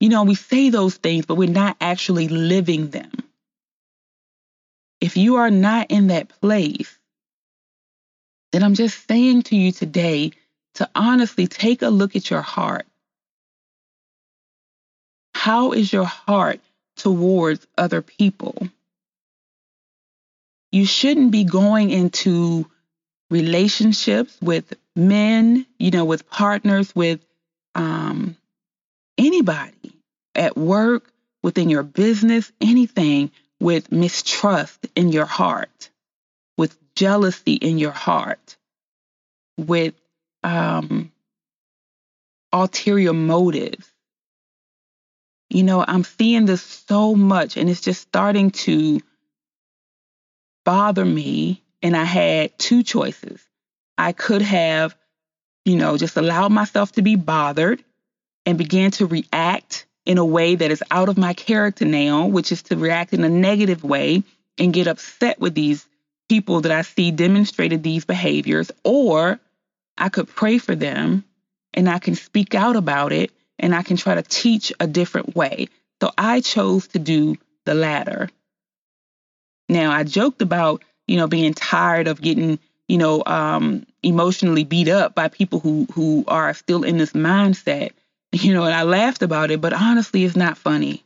You 0.00 0.08
know, 0.08 0.24
we 0.24 0.34
say 0.34 0.70
those 0.70 0.96
things, 0.96 1.26
but 1.26 1.36
we're 1.36 1.48
not 1.48 1.76
actually 1.80 2.28
living 2.28 2.88
them. 2.88 3.10
If 5.00 5.16
you 5.16 5.36
are 5.36 5.50
not 5.50 5.90
in 5.90 6.08
that 6.08 6.28
place, 6.28 6.98
then 8.52 8.62
I'm 8.62 8.74
just 8.74 9.06
saying 9.06 9.42
to 9.44 9.56
you 9.56 9.72
today 9.72 10.32
to 10.74 10.88
honestly 10.94 11.46
take 11.46 11.82
a 11.82 11.88
look 11.88 12.16
at 12.16 12.30
your 12.30 12.42
heart. 12.42 12.86
How 15.34 15.72
is 15.72 15.92
your 15.92 16.04
heart 16.04 16.60
towards 16.96 17.66
other 17.78 18.02
people? 18.02 18.68
You 20.72 20.84
shouldn't 20.86 21.30
be 21.30 21.44
going 21.44 21.90
into 21.90 22.66
relationships 23.30 24.36
with 24.42 24.74
men, 24.96 25.66
you 25.78 25.90
know, 25.90 26.04
with 26.04 26.28
partners, 26.28 26.94
with 26.94 27.24
um, 27.74 28.36
anybody 29.16 29.94
at 30.34 30.56
work, 30.56 31.10
within 31.42 31.70
your 31.70 31.82
business, 31.82 32.52
anything 32.60 33.30
with 33.60 33.90
mistrust 33.92 34.86
in 34.94 35.10
your 35.10 35.26
heart, 35.26 35.90
with 36.56 36.76
jealousy 36.94 37.54
in 37.54 37.78
your 37.78 37.92
heart, 37.92 38.56
with 39.56 39.94
um, 40.42 41.10
ulterior 42.52 43.12
motives. 43.12 43.90
You 45.48 45.62
know, 45.64 45.84
I'm 45.86 46.04
seeing 46.04 46.46
this 46.46 46.62
so 46.62 47.14
much, 47.14 47.56
and 47.56 47.68
it's 47.68 47.80
just 47.80 48.02
starting 48.02 48.50
to 48.52 49.00
bother 50.64 51.04
me. 51.04 51.62
And 51.82 51.96
I 51.96 52.04
had 52.04 52.58
two 52.58 52.82
choices. 52.82 53.40
I 53.96 54.12
could 54.12 54.42
have, 54.42 54.96
you 55.64 55.76
know, 55.76 55.96
just 55.96 56.16
allowed 56.16 56.52
myself 56.52 56.92
to 56.92 57.02
be 57.02 57.16
bothered 57.16 57.82
and 58.46 58.58
began 58.58 58.90
to 58.92 59.06
react 59.06 59.86
in 60.06 60.18
a 60.18 60.24
way 60.24 60.54
that 60.54 60.70
is 60.70 60.82
out 60.90 61.08
of 61.08 61.18
my 61.18 61.34
character 61.34 61.84
now, 61.84 62.26
which 62.26 62.52
is 62.52 62.62
to 62.64 62.76
react 62.76 63.12
in 63.12 63.22
a 63.24 63.28
negative 63.28 63.84
way 63.84 64.22
and 64.58 64.72
get 64.72 64.86
upset 64.86 65.40
with 65.40 65.54
these 65.54 65.86
people 66.28 66.60
that 66.62 66.72
I 66.72 66.82
see 66.82 67.10
demonstrated 67.10 67.82
these 67.82 68.04
behaviors, 68.04 68.70
or 68.84 69.40
I 69.98 70.08
could 70.08 70.28
pray 70.28 70.58
for 70.58 70.74
them 70.74 71.24
and 71.74 71.88
I 71.88 71.98
can 71.98 72.14
speak 72.14 72.54
out 72.54 72.76
about 72.76 73.12
it 73.12 73.32
and 73.58 73.74
I 73.74 73.82
can 73.82 73.96
try 73.96 74.14
to 74.14 74.22
teach 74.22 74.72
a 74.80 74.86
different 74.86 75.36
way. 75.36 75.68
So 76.00 76.10
I 76.16 76.40
chose 76.40 76.88
to 76.88 76.98
do 76.98 77.36
the 77.66 77.74
latter. 77.74 78.30
Now, 79.68 79.92
I 79.92 80.04
joked 80.04 80.40
about, 80.42 80.82
you 81.10 81.16
know, 81.16 81.26
being 81.26 81.52
tired 81.54 82.06
of 82.06 82.22
getting, 82.22 82.60
you 82.86 82.96
know, 82.96 83.24
um, 83.26 83.84
emotionally 84.00 84.62
beat 84.62 84.86
up 84.86 85.12
by 85.12 85.26
people 85.26 85.58
who 85.58 85.84
who 85.92 86.22
are 86.28 86.54
still 86.54 86.84
in 86.84 86.98
this 86.98 87.14
mindset, 87.14 87.90
you 88.32 88.54
know, 88.54 88.62
and 88.62 88.72
I 88.72 88.84
laughed 88.84 89.22
about 89.22 89.50
it, 89.50 89.60
but 89.60 89.72
honestly, 89.72 90.22
it's 90.22 90.36
not 90.36 90.56
funny. 90.56 91.02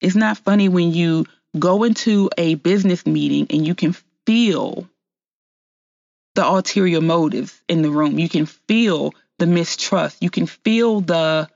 It's 0.00 0.16
not 0.16 0.38
funny 0.38 0.70
when 0.70 0.94
you 0.94 1.26
go 1.58 1.82
into 1.84 2.30
a 2.38 2.54
business 2.54 3.04
meeting 3.04 3.48
and 3.50 3.66
you 3.66 3.74
can 3.74 3.94
feel 4.24 4.88
the 6.34 6.46
ulterior 6.46 7.02
motives 7.02 7.60
in 7.68 7.82
the 7.82 7.90
room. 7.90 8.18
You 8.18 8.30
can 8.30 8.46
feel 8.46 9.12
the 9.38 9.46
mistrust. 9.46 10.22
You 10.22 10.30
can 10.30 10.46
feel 10.46 11.02
the, 11.02 11.50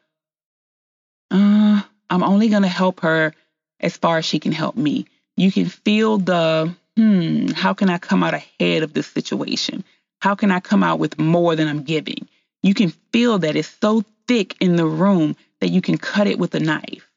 uh, 1.31 1.83
I'm 2.11 2.23
only 2.23 2.51
going 2.51 2.65
to 2.65 2.69
help 2.69 3.01
her 3.01 3.33
as 3.81 3.97
far 3.97 4.19
as 4.19 4.27
she 4.27 4.41
can 4.41 4.53
help 4.53 4.77
me. 4.77 5.07
You 5.39 5.51
can 5.51 5.67
feel 5.67 6.19
the, 6.19 6.75
hmm, 6.97 7.49
how 7.49 7.75
can 7.75 7.91
I 7.91 7.99
come 7.99 8.23
out 8.23 8.35
ahead 8.35 8.83
of 8.83 8.93
this 8.93 9.07
situation? 9.07 9.85
How 10.21 10.35
can 10.35 10.51
I 10.51 10.61
come 10.61 10.83
out 10.83 10.99
with 10.99 11.19
more 11.19 11.57
than 11.57 11.69
I'm 11.69 11.83
giving? 11.83 12.29
You 12.63 12.75
can 12.75 12.91
feel 13.13 13.39
that 13.41 13.57
it's 13.57 13.77
so 13.81 14.05
thick 14.27 14.57
in 14.61 14.77
the 14.77 14.87
room 14.87 15.37
that 15.61 15.69
you 15.69 15.83
can 15.83 15.99
cut 15.99 16.27
it 16.27 16.39
with 16.39 16.55
a 16.55 16.61
knife. 16.61 17.11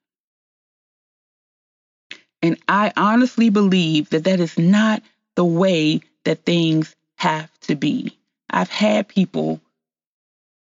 And 2.42 2.58
I 2.68 2.92
honestly 2.96 3.50
believe 3.50 4.10
that 4.10 4.26
that 4.26 4.40
is 4.40 4.58
not 4.58 5.02
the 5.36 5.46
way 5.46 6.02
that 6.26 6.46
things 6.46 6.96
have 7.16 7.50
to 7.62 7.76
be. 7.76 8.18
I've 8.50 8.70
had 8.70 9.08
people, 9.08 9.62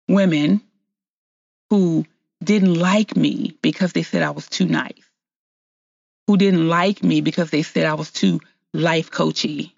women, 0.08 0.60
who 1.70 2.04
didn't 2.42 2.74
like 2.74 3.16
me 3.16 3.56
because 3.62 3.92
they 3.92 4.02
said 4.02 4.22
I 4.22 4.30
was 4.30 4.48
too 4.48 4.66
nice 4.66 5.02
who 6.26 6.36
didn't 6.36 6.68
like 6.68 7.02
me 7.02 7.20
because 7.20 7.50
they 7.50 7.62
said 7.62 7.86
I 7.86 7.94
was 7.94 8.10
too 8.10 8.40
life 8.74 9.10
coachy, 9.10 9.74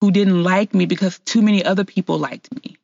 who 0.00 0.10
didn't 0.10 0.42
like 0.42 0.74
me 0.74 0.86
because 0.86 1.18
too 1.20 1.42
many 1.42 1.64
other 1.64 1.84
people 1.84 2.18
liked 2.18 2.52
me. 2.54 2.76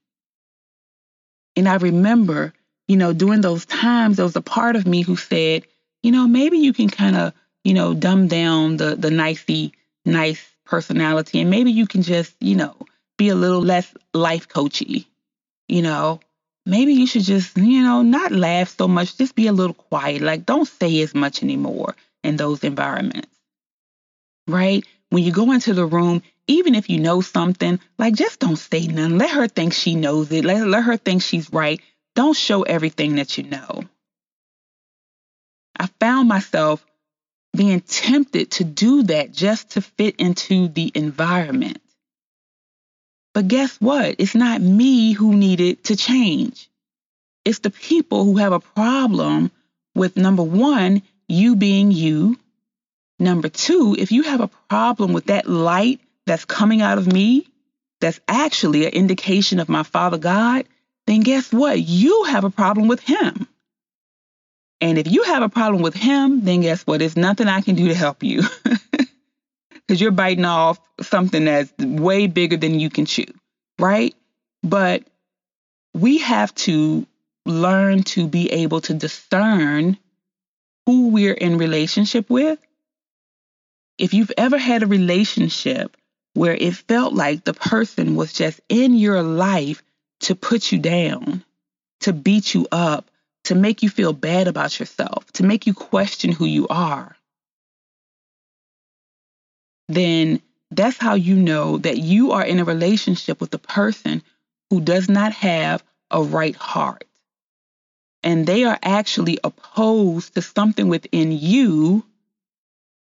And 1.57 1.69
I 1.69 1.77
remember, 1.77 2.55
you 2.87 2.97
know, 2.97 3.13
during 3.13 3.41
those 3.41 3.67
times, 3.67 4.17
there 4.17 4.25
was 4.25 4.37
a 4.37 4.41
part 4.43 4.77
of 4.77 4.87
me 4.87 5.03
who 5.03 5.17
said, 5.17 5.65
you 6.03 6.13
know, 6.13 6.27
maybe 6.29 6.59
you 6.59 6.73
can 6.73 6.89
kind 6.89 7.17
of, 7.17 7.33
you 7.65 7.75
know, 7.75 7.95
dumb 7.95 8.29
down 8.29 8.77
the 8.77 8.95
the 8.97 9.11
nicey, 9.11 9.73
nice 10.05 10.43
personality, 10.65 11.41
and 11.41 11.51
maybe 11.51 11.73
you 11.73 11.87
can 11.87 12.03
just, 12.03 12.35
you 12.41 12.57
know, 12.57 12.77
be 13.19 13.29
a 13.31 13.35
little 13.35 13.61
less 13.63 13.93
life 14.15 14.49
coachy, 14.49 15.09
you 15.69 15.83
know. 15.83 16.21
Maybe 16.67 16.93
you 16.95 17.07
should 17.07 17.25
just, 17.25 17.57
you 17.57 17.83
know, 17.83 18.03
not 18.03 18.31
laugh 18.33 18.77
so 18.77 18.89
much, 18.89 19.17
just 19.17 19.35
be 19.35 19.47
a 19.49 19.53
little 19.53 19.75
quiet. 19.75 20.23
Like, 20.23 20.47
don't 20.47 20.69
say 20.69 21.01
as 21.03 21.15
much 21.15 21.43
anymore 21.43 21.97
in 22.23 22.37
those 22.37 22.63
environments, 22.63 23.29
right? 24.47 24.85
When 25.11 25.23
you 25.23 25.33
go 25.33 25.53
into 25.53 25.75
the 25.75 25.87
room, 25.87 26.23
even 26.47 26.75
if 26.75 26.91
you 26.91 27.01
know 27.01 27.21
something, 27.21 27.81
like 27.99 28.15
just 28.15 28.41
don't 28.41 28.57
say 28.57 28.87
nothing. 28.87 29.19
Let 29.19 29.31
her 29.31 29.49
think 29.49 29.73
she 29.73 29.95
knows 29.95 30.31
it. 30.33 30.45
Let, 30.45 30.67
let 30.67 30.85
her 30.85 30.97
think 30.97 31.23
she's 31.23 31.53
right. 31.53 31.81
Don't 32.15 32.37
show 32.37 32.63
everything 32.63 33.17
that 33.17 33.39
you 33.39 33.45
know. 33.45 33.85
I 35.79 35.87
found 36.01 36.29
myself 36.29 36.85
being 37.57 37.81
tempted 37.81 38.51
to 38.53 38.65
do 38.65 39.05
that 39.05 39.33
just 39.33 39.71
to 39.71 39.83
fit 39.83 40.17
into 40.17 40.69
the 40.69 40.91
environment. 40.95 41.81
But 43.35 43.49
guess 43.49 43.77
what? 43.81 44.17
It's 44.19 44.35
not 44.35 44.61
me 44.61 45.13
who 45.13 45.35
needed 45.35 45.85
to 45.85 45.97
change. 45.97 46.69
It's 47.45 47.61
the 47.61 47.71
people 47.71 48.25
who 48.25 48.37
have 48.37 48.53
a 48.53 48.61
problem 48.61 49.51
with 49.95 50.17
number 50.17 50.43
one, 50.43 51.03
you 51.29 51.57
being 51.57 51.91
you. 51.93 52.39
Number 53.19 53.49
two, 53.49 53.97
if 53.99 54.13
you 54.13 54.23
have 54.23 54.41
a 54.41 54.51
problem 54.69 55.13
with 55.13 55.27
that 55.27 55.49
light 55.49 56.01
that's 56.27 56.45
coming 56.45 56.83
out 56.83 56.99
of 56.99 57.13
me, 57.13 57.49
that's 58.01 58.21
actually 58.29 58.87
an 58.87 58.93
indication 58.93 59.59
of 59.59 59.69
my 59.69 59.83
Father 59.83 60.19
God, 60.19 60.67
then 61.07 61.21
guess 61.21 61.53
what? 61.53 61.81
You 61.81 62.25
have 62.25 62.45
a 62.45 62.51
problem 62.51 62.87
with 62.87 63.01
Him. 63.01 63.49
And 64.81 64.99
if 64.99 65.11
you 65.11 65.25
have 65.25 65.43
a 65.43 65.49
problem 65.49 65.83
with 65.83 65.95
him, 65.95 66.45
then 66.45 66.61
guess 66.61 66.87
what? 66.87 67.01
There's 67.01 67.17
nothing 67.17 67.49
I 67.49 67.61
can 67.61 67.75
do 67.75 67.89
to 67.89 67.95
help 67.95 68.23
you. 68.23 68.43
Because 69.87 70.03
you're 70.03 70.11
biting 70.11 70.45
off 70.45 70.79
something 71.01 71.47
that's 71.47 71.73
way 71.79 72.27
bigger 72.27 72.59
than 72.59 72.79
you 72.79 72.91
can 72.91 73.07
chew, 73.07 73.25
right? 73.79 74.15
But 74.63 75.05
we 75.95 76.19
have 76.19 76.55
to 76.57 77.07
learn 77.47 78.03
to 78.03 78.29
be 78.29 78.53
able 78.53 78.83
to 78.83 78.93
discern 78.93 79.97
who 80.85 81.09
we're 81.09 81.33
in 81.33 81.57
relationship 81.57 82.29
with. 82.29 82.59
If 83.99 84.15
you've 84.15 84.33
ever 84.37 84.59
had 84.59 84.83
a 84.83 84.87
relationship 84.87 85.97
where 86.35 86.55
it 86.55 86.75
felt 86.75 87.15
like 87.15 87.45
the 87.45 87.55
person 87.55 88.15
was 88.15 88.33
just 88.33 88.61
in 88.69 88.95
your 88.95 89.23
life 89.23 89.83
to 90.21 90.35
put 90.35 90.71
you 90.73 90.79
down, 90.79 91.45
to 92.01 92.13
beat 92.13 92.55
you 92.55 92.69
up, 92.71 93.11
to 93.45 93.55
make 93.55 93.83
you 93.83 93.91
feel 93.91 94.13
bad 94.13 94.47
about 94.47 94.79
yourself, 94.79 95.31
to 95.33 95.43
make 95.45 95.67
you 95.67 95.75
question 95.75 96.33
who 96.33 96.45
you 96.47 96.69
are, 96.69 97.17
then 99.89 100.41
that's 100.71 100.99
how 100.99 101.15
you 101.15 101.35
know 101.35 101.79
that 101.79 101.99
you 101.99 102.33
are 102.33 102.45
in 102.45 102.59
a 102.59 102.65
relationship 102.65 103.41
with 103.41 103.53
a 103.55 103.59
person 103.59 104.23
who 104.71 104.81
does 104.81 105.09
not 105.09 105.33
have 105.33 105.83
a 106.11 106.23
right 106.23 106.57
heart. 106.57 107.05
And 108.23 108.47
they 108.47 108.65
are 108.65 108.79
actually 108.83 109.39
opposed 109.43 110.35
to 110.35 110.43
something 110.43 110.89
within 110.89 111.33
you 111.33 112.05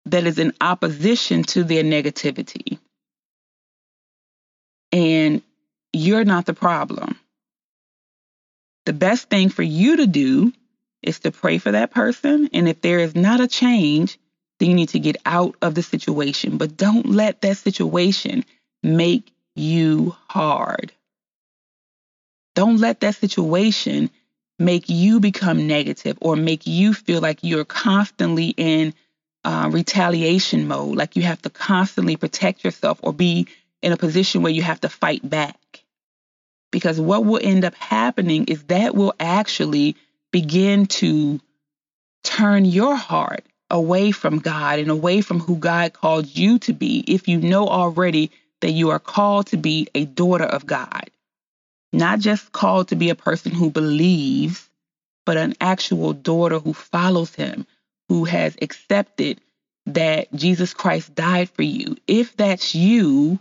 that 0.06 0.26
is 0.26 0.38
in 0.38 0.52
opposition 0.60 1.42
to 1.44 1.64
their 1.64 1.82
negativity. 1.82 2.78
And 4.92 5.42
you're 5.92 6.24
not 6.24 6.46
the 6.46 6.54
problem. 6.54 7.18
The 8.86 8.92
best 8.92 9.30
thing 9.30 9.48
for 9.48 9.62
you 9.62 9.96
to 9.98 10.06
do 10.06 10.52
is 11.02 11.20
to 11.20 11.30
pray 11.30 11.58
for 11.58 11.72
that 11.72 11.90
person. 11.90 12.50
And 12.52 12.68
if 12.68 12.80
there 12.80 12.98
is 12.98 13.14
not 13.14 13.40
a 13.40 13.48
change, 13.48 14.18
then 14.58 14.70
you 14.70 14.74
need 14.74 14.90
to 14.90 14.98
get 14.98 15.16
out 15.24 15.56
of 15.62 15.74
the 15.74 15.82
situation. 15.82 16.58
But 16.58 16.76
don't 16.76 17.06
let 17.06 17.40
that 17.42 17.56
situation 17.56 18.44
make 18.82 19.32
you 19.54 20.14
hard. 20.28 20.92
Don't 22.54 22.78
let 22.78 23.00
that 23.00 23.16
situation 23.16 24.10
make 24.58 24.88
you 24.88 25.18
become 25.18 25.66
negative 25.66 26.16
or 26.20 26.36
make 26.36 26.66
you 26.66 26.94
feel 26.94 27.20
like 27.20 27.40
you're 27.42 27.64
constantly 27.64 28.54
in 28.56 28.94
uh, 29.44 29.68
retaliation 29.72 30.66
mode, 30.66 30.96
like 30.96 31.16
you 31.16 31.22
have 31.22 31.42
to 31.42 31.50
constantly 31.50 32.16
protect 32.16 32.64
yourself 32.64 32.98
or 33.02 33.12
be 33.12 33.46
in 33.82 33.92
a 33.92 33.96
position 33.96 34.42
where 34.42 34.52
you 34.52 34.62
have 34.62 34.80
to 34.80 34.88
fight 34.88 35.28
back. 35.28 35.84
Because 36.70 37.00
what 37.00 37.24
will 37.24 37.40
end 37.42 37.64
up 37.64 37.74
happening 37.74 38.46
is 38.46 38.64
that 38.64 38.94
will 38.94 39.14
actually 39.20 39.96
begin 40.32 40.86
to 40.86 41.40
turn 42.24 42.64
your 42.64 42.96
heart 42.96 43.44
away 43.70 44.10
from 44.10 44.38
God 44.38 44.78
and 44.78 44.90
away 44.90 45.20
from 45.20 45.40
who 45.40 45.56
God 45.56 45.92
called 45.92 46.26
you 46.26 46.58
to 46.60 46.72
be 46.72 47.04
if 47.06 47.28
you 47.28 47.38
know 47.38 47.68
already 47.68 48.30
that 48.60 48.72
you 48.72 48.90
are 48.90 48.98
called 48.98 49.48
to 49.48 49.56
be 49.56 49.88
a 49.94 50.04
daughter 50.04 50.44
of 50.44 50.66
God. 50.66 51.10
Not 51.92 52.18
just 52.18 52.50
called 52.50 52.88
to 52.88 52.96
be 52.96 53.10
a 53.10 53.14
person 53.14 53.52
who 53.52 53.70
believes, 53.70 54.68
but 55.24 55.36
an 55.36 55.54
actual 55.60 56.12
daughter 56.12 56.58
who 56.58 56.72
follows 56.72 57.34
him, 57.34 57.66
who 58.08 58.24
has 58.24 58.56
accepted 58.60 59.40
that 59.86 60.32
Jesus 60.32 60.74
Christ 60.74 61.14
died 61.14 61.50
for 61.50 61.62
you. 61.62 61.96
If 62.06 62.36
that's 62.36 62.74
you, 62.74 63.38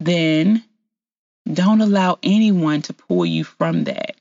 then 0.00 0.64
don't 1.50 1.80
allow 1.80 2.18
anyone 2.22 2.82
to 2.82 2.92
pull 2.92 3.24
you 3.24 3.44
from 3.44 3.84
that. 3.84 4.16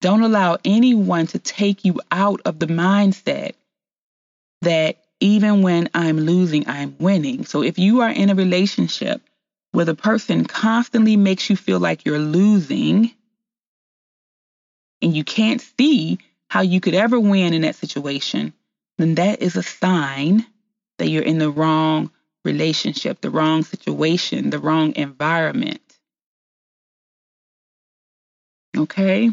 Don't 0.00 0.22
allow 0.22 0.58
anyone 0.64 1.26
to 1.28 1.38
take 1.38 1.84
you 1.84 2.00
out 2.10 2.40
of 2.44 2.58
the 2.58 2.66
mindset 2.66 3.52
that 4.62 4.96
even 5.20 5.62
when 5.62 5.88
I'm 5.94 6.18
losing, 6.18 6.68
I'm 6.68 6.96
winning. 6.98 7.44
So 7.44 7.62
if 7.62 7.78
you 7.78 8.00
are 8.00 8.10
in 8.10 8.30
a 8.30 8.34
relationship 8.34 9.20
where 9.72 9.84
the 9.84 9.94
person 9.94 10.44
constantly 10.44 11.16
makes 11.16 11.50
you 11.50 11.56
feel 11.56 11.80
like 11.80 12.04
you're 12.04 12.18
losing 12.18 13.12
and 15.02 15.16
you 15.16 15.24
can't 15.24 15.60
see 15.60 16.18
how 16.48 16.60
you 16.62 16.80
could 16.80 16.94
ever 16.94 17.18
win 17.20 17.54
in 17.54 17.62
that 17.62 17.76
situation, 17.76 18.52
then 18.96 19.16
that 19.16 19.42
is 19.42 19.56
a 19.56 19.62
sign 19.62 20.44
that 20.98 21.08
you're 21.08 21.22
in 21.22 21.38
the 21.38 21.50
wrong 21.50 22.10
relationship, 22.44 23.20
the 23.20 23.30
wrong 23.30 23.62
situation, 23.62 24.50
the 24.50 24.58
wrong 24.58 24.94
environment. 24.96 25.80
Okay? 28.76 29.30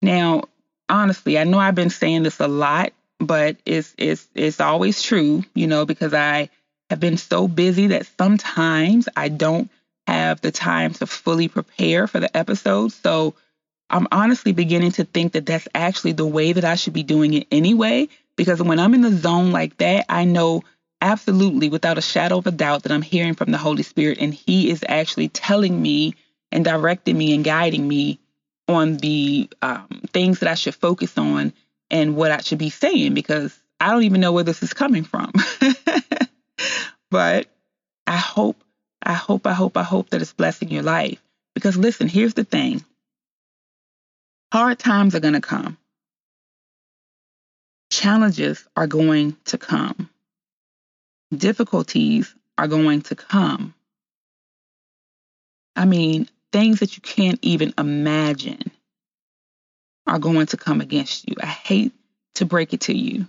Now, 0.00 0.42
honestly, 0.88 1.38
I 1.38 1.44
know 1.44 1.58
I've 1.58 1.74
been 1.74 1.90
saying 1.90 2.22
this 2.22 2.40
a 2.40 2.48
lot, 2.48 2.92
but 3.18 3.56
it's 3.66 3.94
it's 3.98 4.28
it's 4.34 4.60
always 4.60 5.02
true, 5.02 5.44
you 5.54 5.66
know, 5.66 5.84
because 5.84 6.14
I 6.14 6.50
have 6.88 7.00
been 7.00 7.16
so 7.16 7.48
busy 7.48 7.88
that 7.88 8.08
sometimes 8.18 9.08
I 9.16 9.28
don't 9.28 9.70
have 10.06 10.40
the 10.40 10.52
time 10.52 10.94
to 10.94 11.06
fully 11.06 11.48
prepare 11.48 12.06
for 12.06 12.20
the 12.20 12.34
episode. 12.34 12.92
So 12.92 13.34
I'm 13.90 14.06
honestly 14.12 14.52
beginning 14.52 14.92
to 14.92 15.04
think 15.04 15.32
that 15.32 15.46
that's 15.46 15.68
actually 15.74 16.12
the 16.12 16.26
way 16.26 16.52
that 16.52 16.64
I 16.64 16.74
should 16.74 16.92
be 16.92 17.02
doing 17.02 17.34
it 17.34 17.46
anyway, 17.50 18.08
because 18.36 18.62
when 18.62 18.78
I'm 18.78 18.94
in 18.94 19.00
the 19.00 19.12
zone 19.12 19.50
like 19.50 19.76
that, 19.78 20.06
I 20.08 20.24
know 20.24 20.62
absolutely 21.00 21.68
without 21.68 21.98
a 21.98 22.02
shadow 22.02 22.38
of 22.38 22.46
a 22.46 22.50
doubt 22.50 22.82
that 22.82 22.92
I'm 22.92 23.02
hearing 23.02 23.34
from 23.34 23.50
the 23.50 23.58
Holy 23.58 23.82
Spirit 23.82 24.18
and 24.20 24.34
He 24.34 24.70
is 24.70 24.84
actually 24.88 25.28
telling 25.28 25.80
me 25.80 26.14
and 26.50 26.64
directing 26.64 27.16
me 27.16 27.34
and 27.34 27.44
guiding 27.44 27.86
me 27.86 28.18
on 28.66 28.98
the 28.98 29.48
um, 29.62 30.02
things 30.12 30.40
that 30.40 30.48
I 30.48 30.54
should 30.54 30.74
focus 30.74 31.16
on 31.16 31.52
and 31.90 32.16
what 32.16 32.30
I 32.30 32.40
should 32.40 32.58
be 32.58 32.70
saying 32.70 33.14
because 33.14 33.58
I 33.80 33.90
don't 33.90 34.02
even 34.02 34.20
know 34.20 34.32
where 34.32 34.44
this 34.44 34.62
is 34.62 34.74
coming 34.74 35.04
from. 35.04 35.32
but 37.10 37.46
I 38.06 38.16
hope, 38.16 38.62
I 39.02 39.14
hope, 39.14 39.46
I 39.46 39.54
hope, 39.54 39.76
I 39.76 39.82
hope 39.82 40.10
that 40.10 40.20
it's 40.20 40.32
blessing 40.32 40.70
your 40.70 40.82
life. 40.82 41.22
Because 41.54 41.76
listen, 41.76 42.08
here's 42.08 42.34
the 42.34 42.44
thing 42.44 42.84
hard 44.52 44.78
times 44.78 45.14
are 45.14 45.20
going 45.20 45.34
to 45.34 45.40
come, 45.40 45.76
challenges 47.90 48.66
are 48.76 48.86
going 48.86 49.36
to 49.46 49.58
come, 49.58 50.10
difficulties 51.34 52.34
are 52.56 52.68
going 52.68 53.02
to 53.02 53.14
come. 53.14 53.74
I 55.76 55.84
mean, 55.84 56.28
things 56.52 56.80
that 56.80 56.96
you 56.96 57.02
can't 57.02 57.38
even 57.42 57.72
imagine 57.78 58.70
are 60.06 60.18
going 60.18 60.46
to 60.46 60.56
come 60.56 60.80
against 60.80 61.28
you. 61.28 61.36
I 61.40 61.46
hate 61.46 61.92
to 62.36 62.46
break 62.46 62.72
it 62.72 62.80
to 62.82 62.96
you. 62.96 63.26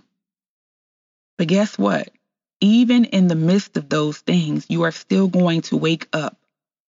But 1.38 1.48
guess 1.48 1.78
what? 1.78 2.10
Even 2.60 3.04
in 3.06 3.28
the 3.28 3.34
midst 3.34 3.76
of 3.76 3.88
those 3.88 4.18
things, 4.18 4.66
you 4.68 4.82
are 4.82 4.90
still 4.90 5.28
going 5.28 5.62
to 5.62 5.76
wake 5.76 6.08
up 6.12 6.36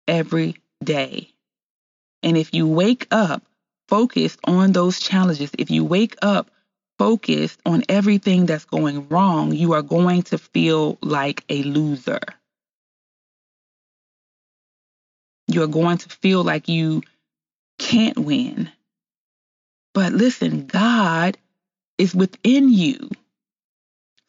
every 0.07 0.57
day. 0.83 1.31
And 2.23 2.37
if 2.37 2.55
you 2.55 2.67
wake 2.67 3.07
up 3.11 3.43
focused 3.89 4.39
on 4.45 4.73
those 4.73 5.01
challenges, 5.01 5.51
if 5.59 5.71
you 5.71 5.85
wake 5.85 6.17
up 6.23 6.51
focused 6.99 7.61
on 7.67 7.85
everything 7.89 8.47
that's 8.47 8.65
going 8.65 9.09
wrong, 9.09 9.53
you 9.53 9.75
are 9.75 9.83
going 9.83 10.23
to 10.23 10.39
feel 10.39 10.99
like 11.03 11.45
a 11.49 11.63
loser. 11.63 12.21
You're 15.47 15.67
going 15.67 15.99
to 15.99 16.09
feel 16.09 16.43
like 16.43 16.69
you 16.69 17.03
can't 17.79 18.19
win. 18.19 18.71
But 19.95 20.13
listen, 20.13 20.67
God 20.67 21.39
is 21.99 22.15
within 22.15 22.73
you. 22.73 23.11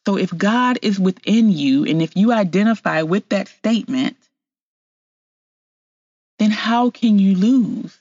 So 0.06 0.17
if 0.17 0.36
God 0.36 0.80
is 0.82 1.00
within 1.00 1.52
you, 1.52 1.86
and 1.86 2.02
if 2.02 2.15
you 2.15 2.32
identify 2.32 3.02
with 3.02 3.28
that 3.30 3.50
statement, 3.50 4.15
then 6.39 6.52
how 6.52 6.91
can 6.91 7.20
you 7.20 7.36
lose? 7.36 7.98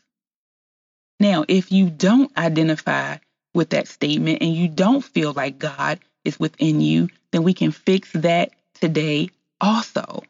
Now, 1.18 1.44
if 1.48 1.72
you 1.72 1.88
don't 1.90 2.36
identify 2.36 3.18
with 3.54 3.70
that 3.70 3.88
statement 3.88 4.42
and 4.42 4.54
you 4.54 4.68
don't 4.68 5.02
feel 5.02 5.32
like 5.32 5.58
God 5.58 5.98
is 6.24 6.38
within 6.38 6.80
you, 6.80 7.08
then 7.30 7.42
we 7.42 7.54
can 7.54 7.72
fix 7.72 8.12
that 8.12 8.52
today 8.74 9.30
also 9.60 10.22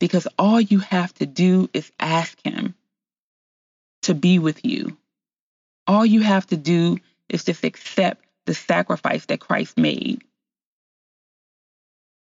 because 0.00 0.26
all 0.38 0.60
you 0.60 0.80
have 0.80 1.12
to 1.14 1.26
do 1.26 1.68
is 1.72 1.92
ask 2.00 2.36
Him 2.44 2.74
to 4.02 4.14
be 4.14 4.40
with 4.40 4.64
you. 4.64 4.96
All 5.86 6.04
you 6.04 6.22
have 6.22 6.46
to 6.48 6.56
do 6.56 6.98
is 7.28 7.44
just 7.44 7.62
accept 7.62 8.24
the 8.46 8.54
sacrifice 8.54 9.26
that 9.26 9.40
Christ 9.40 9.76
made. 9.76 10.22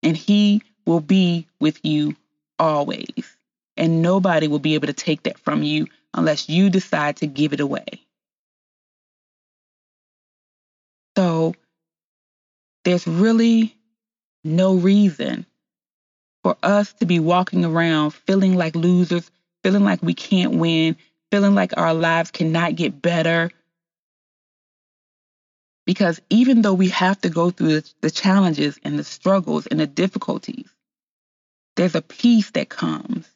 And 0.03 0.15
He 0.15 0.61
will 0.85 0.99
be 0.99 1.47
with 1.59 1.83
you 1.83 2.15
always. 2.59 3.37
And 3.77 4.01
nobody 4.01 4.47
will 4.47 4.59
be 4.59 4.75
able 4.75 4.87
to 4.87 4.93
take 4.93 5.23
that 5.23 5.39
from 5.39 5.63
you 5.63 5.87
unless 6.13 6.49
you 6.49 6.69
decide 6.69 7.17
to 7.17 7.27
give 7.27 7.53
it 7.53 7.59
away. 7.59 7.85
So 11.17 11.53
there's 12.83 13.07
really 13.07 13.75
no 14.43 14.75
reason 14.75 15.45
for 16.43 16.55
us 16.63 16.93
to 16.93 17.05
be 17.05 17.19
walking 17.19 17.65
around 17.65 18.11
feeling 18.11 18.55
like 18.55 18.75
losers, 18.75 19.29
feeling 19.63 19.83
like 19.83 20.01
we 20.01 20.13
can't 20.13 20.55
win, 20.55 20.95
feeling 21.31 21.55
like 21.55 21.77
our 21.77 21.93
lives 21.93 22.31
cannot 22.31 22.75
get 22.75 23.01
better. 23.01 23.51
Because 25.85 26.21
even 26.29 26.61
though 26.61 26.73
we 26.73 26.89
have 26.89 27.19
to 27.21 27.29
go 27.29 27.49
through 27.49 27.81
the 28.01 28.11
challenges 28.11 28.79
and 28.83 28.97
the 28.97 29.03
struggles 29.03 29.67
and 29.67 29.79
the 29.79 29.87
difficulties, 29.87 30.69
there's 31.75 31.95
a 31.95 32.01
peace 32.01 32.51
that 32.51 32.69
comes. 32.69 33.27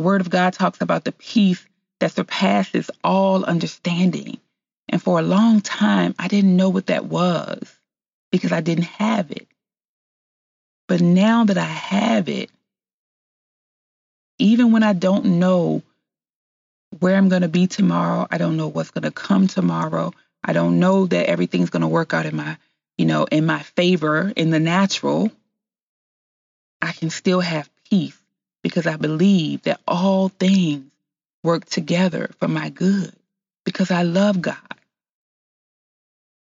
The 0.00 0.06
Word 0.06 0.22
of 0.22 0.30
God 0.30 0.54
talks 0.54 0.80
about 0.80 1.04
the 1.04 1.12
peace 1.12 1.62
that 1.98 2.12
surpasses 2.12 2.90
all 3.04 3.44
understanding. 3.44 4.38
And 4.88 5.02
for 5.02 5.18
a 5.18 5.22
long 5.22 5.60
time, 5.60 6.14
I 6.18 6.26
didn't 6.26 6.56
know 6.56 6.70
what 6.70 6.86
that 6.86 7.04
was 7.04 7.70
because 8.32 8.50
I 8.50 8.62
didn't 8.62 8.84
have 8.84 9.30
it. 9.30 9.46
But 10.88 11.02
now 11.02 11.44
that 11.44 11.58
I 11.58 11.64
have 11.64 12.30
it, 12.30 12.48
even 14.38 14.72
when 14.72 14.82
I 14.82 14.94
don't 14.94 15.38
know 15.38 15.82
where 17.00 17.14
I'm 17.14 17.28
going 17.28 17.42
to 17.42 17.48
be 17.48 17.66
tomorrow, 17.66 18.26
I 18.30 18.38
don't 18.38 18.56
know 18.56 18.68
what's 18.68 18.92
going 18.92 19.02
to 19.02 19.10
come 19.10 19.48
tomorrow. 19.48 20.14
I 20.42 20.54
don't 20.54 20.80
know 20.80 21.04
that 21.08 21.28
everything's 21.28 21.68
going 21.68 21.82
to 21.82 21.88
work 21.88 22.14
out 22.14 22.24
in 22.24 22.36
my, 22.36 22.56
you 22.96 23.04
know, 23.04 23.24
in 23.24 23.44
my 23.44 23.58
favor 23.58 24.32
in 24.34 24.48
the 24.48 24.60
natural. 24.60 25.30
I 26.80 26.92
can 26.92 27.10
still 27.10 27.40
have 27.40 27.68
peace 27.90 28.19
because 28.70 28.86
I 28.86 28.94
believe 28.96 29.62
that 29.62 29.80
all 29.88 30.28
things 30.28 30.84
work 31.42 31.64
together 31.64 32.30
for 32.38 32.46
my 32.46 32.68
good 32.68 33.12
because 33.64 33.90
I 33.90 34.02
love 34.04 34.40
God. 34.40 34.56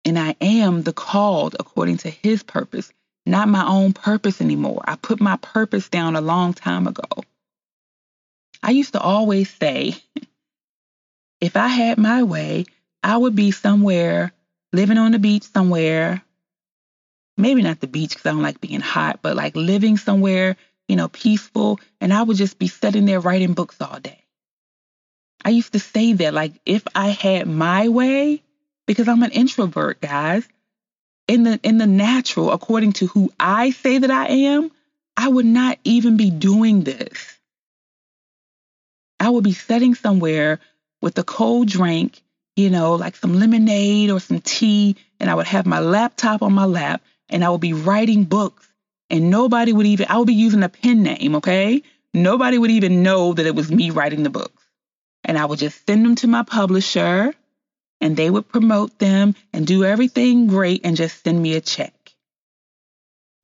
And 0.05 0.17
I 0.17 0.37
am 0.39 0.83
the 0.83 0.93
called 0.93 1.57
according 1.59 1.97
to 1.97 2.09
his 2.09 2.41
purpose, 2.41 2.93
not 3.25 3.49
my 3.49 3.65
own 3.67 3.91
purpose 3.91 4.39
anymore. 4.39 4.83
I 4.85 4.95
put 4.95 5.19
my 5.19 5.35
purpose 5.35 5.89
down 5.89 6.15
a 6.15 6.21
long 6.21 6.53
time 6.53 6.87
ago. 6.87 7.23
I 8.61 8.71
used 8.71 8.93
to 8.93 9.01
always 9.01 9.53
say, 9.53 9.95
if 11.41 11.57
I 11.57 11.67
had 11.67 11.97
my 11.97 12.23
way, 12.23 12.65
I 13.03 13.17
would 13.17 13.35
be 13.35 13.51
somewhere, 13.51 14.31
living 14.71 14.97
on 14.97 15.11
the 15.11 15.19
beach 15.19 15.43
somewhere. 15.43 16.23
Maybe 17.35 17.61
not 17.61 17.81
the 17.81 17.87
beach 17.87 18.11
because 18.11 18.27
I 18.27 18.31
don't 18.31 18.41
like 18.43 18.61
being 18.61 18.79
hot, 18.79 19.19
but 19.21 19.35
like 19.35 19.57
living 19.57 19.97
somewhere, 19.97 20.55
you 20.87 20.95
know, 20.95 21.07
peaceful. 21.07 21.79
And 22.01 22.13
I 22.13 22.23
would 22.23 22.37
just 22.37 22.59
be 22.59 22.67
sitting 22.67 23.05
there 23.05 23.19
writing 23.19 23.53
books 23.53 23.79
all 23.81 23.99
day. 23.99 24.23
I 25.45 25.49
used 25.49 25.73
to 25.73 25.79
say 25.79 26.13
that, 26.13 26.33
like, 26.33 26.53
if 26.65 26.83
I 26.95 27.09
had 27.09 27.47
my 27.47 27.89
way, 27.89 28.41
because 28.85 29.07
I'm 29.07 29.23
an 29.23 29.31
introvert, 29.31 29.99
guys, 30.01 30.47
in 31.27 31.43
the 31.43 31.59
in 31.63 31.77
the 31.77 31.87
natural, 31.87 32.51
according 32.51 32.93
to 32.93 33.07
who 33.07 33.31
I 33.39 33.71
say 33.71 33.97
that 33.97 34.11
I 34.11 34.27
am, 34.27 34.71
I 35.15 35.27
would 35.27 35.45
not 35.45 35.79
even 35.83 36.17
be 36.17 36.29
doing 36.29 36.83
this. 36.83 37.37
I 39.19 39.29
would 39.29 39.43
be 39.43 39.53
sitting 39.53 39.95
somewhere 39.95 40.59
with 41.01 41.17
a 41.17 41.23
cold 41.23 41.67
drink, 41.67 42.21
you 42.55 42.69
know, 42.69 42.95
like 42.95 43.15
some 43.15 43.39
lemonade 43.39 44.11
or 44.11 44.19
some 44.19 44.41
tea, 44.41 44.97
and 45.19 45.29
I 45.29 45.35
would 45.35 45.47
have 45.47 45.65
my 45.65 45.79
laptop 45.79 46.41
on 46.41 46.53
my 46.53 46.65
lap 46.65 47.01
and 47.29 47.43
I 47.43 47.49
would 47.49 47.61
be 47.61 47.73
writing 47.73 48.25
books 48.25 48.67
and 49.13 49.29
nobody 49.29 49.71
would 49.71 49.85
even 49.85 50.07
I 50.09 50.17
would 50.17 50.25
be 50.25 50.33
using 50.33 50.63
a 50.63 50.69
pen 50.69 51.03
name, 51.03 51.35
okay? 51.35 51.83
Nobody 52.15 52.57
would 52.57 52.71
even 52.71 53.03
know 53.03 53.33
that 53.33 53.45
it 53.45 53.53
was 53.53 53.71
me 53.71 53.91
writing 53.91 54.23
the 54.23 54.31
books. 54.31 54.63
And 55.23 55.37
I 55.37 55.45
would 55.45 55.59
just 55.59 55.85
send 55.85 56.03
them 56.03 56.15
to 56.15 56.27
my 56.27 56.41
publisher 56.41 57.31
and 58.01 58.17
they 58.17 58.31
would 58.31 58.49
promote 58.49 58.97
them 58.97 59.35
and 59.53 59.67
do 59.67 59.85
everything 59.85 60.47
great 60.47 60.81
and 60.83 60.97
just 60.97 61.23
send 61.23 61.39
me 61.39 61.53
a 61.53 61.61
check. 61.61 61.93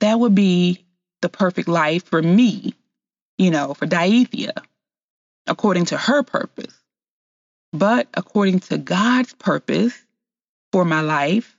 That 0.00 0.18
would 0.18 0.34
be 0.34 0.84
the 1.22 1.28
perfect 1.28 1.68
life 1.68 2.04
for 2.04 2.20
me, 2.20 2.74
you 3.38 3.52
know, 3.52 3.72
for 3.74 3.86
Diathea, 3.86 4.60
according 5.46 5.84
to 5.86 5.96
her 5.96 6.24
purpose. 6.24 6.74
But 7.72 8.08
according 8.14 8.60
to 8.60 8.76
God's 8.76 9.34
purpose 9.34 9.96
for 10.72 10.84
my 10.84 11.02
life, 11.02 11.56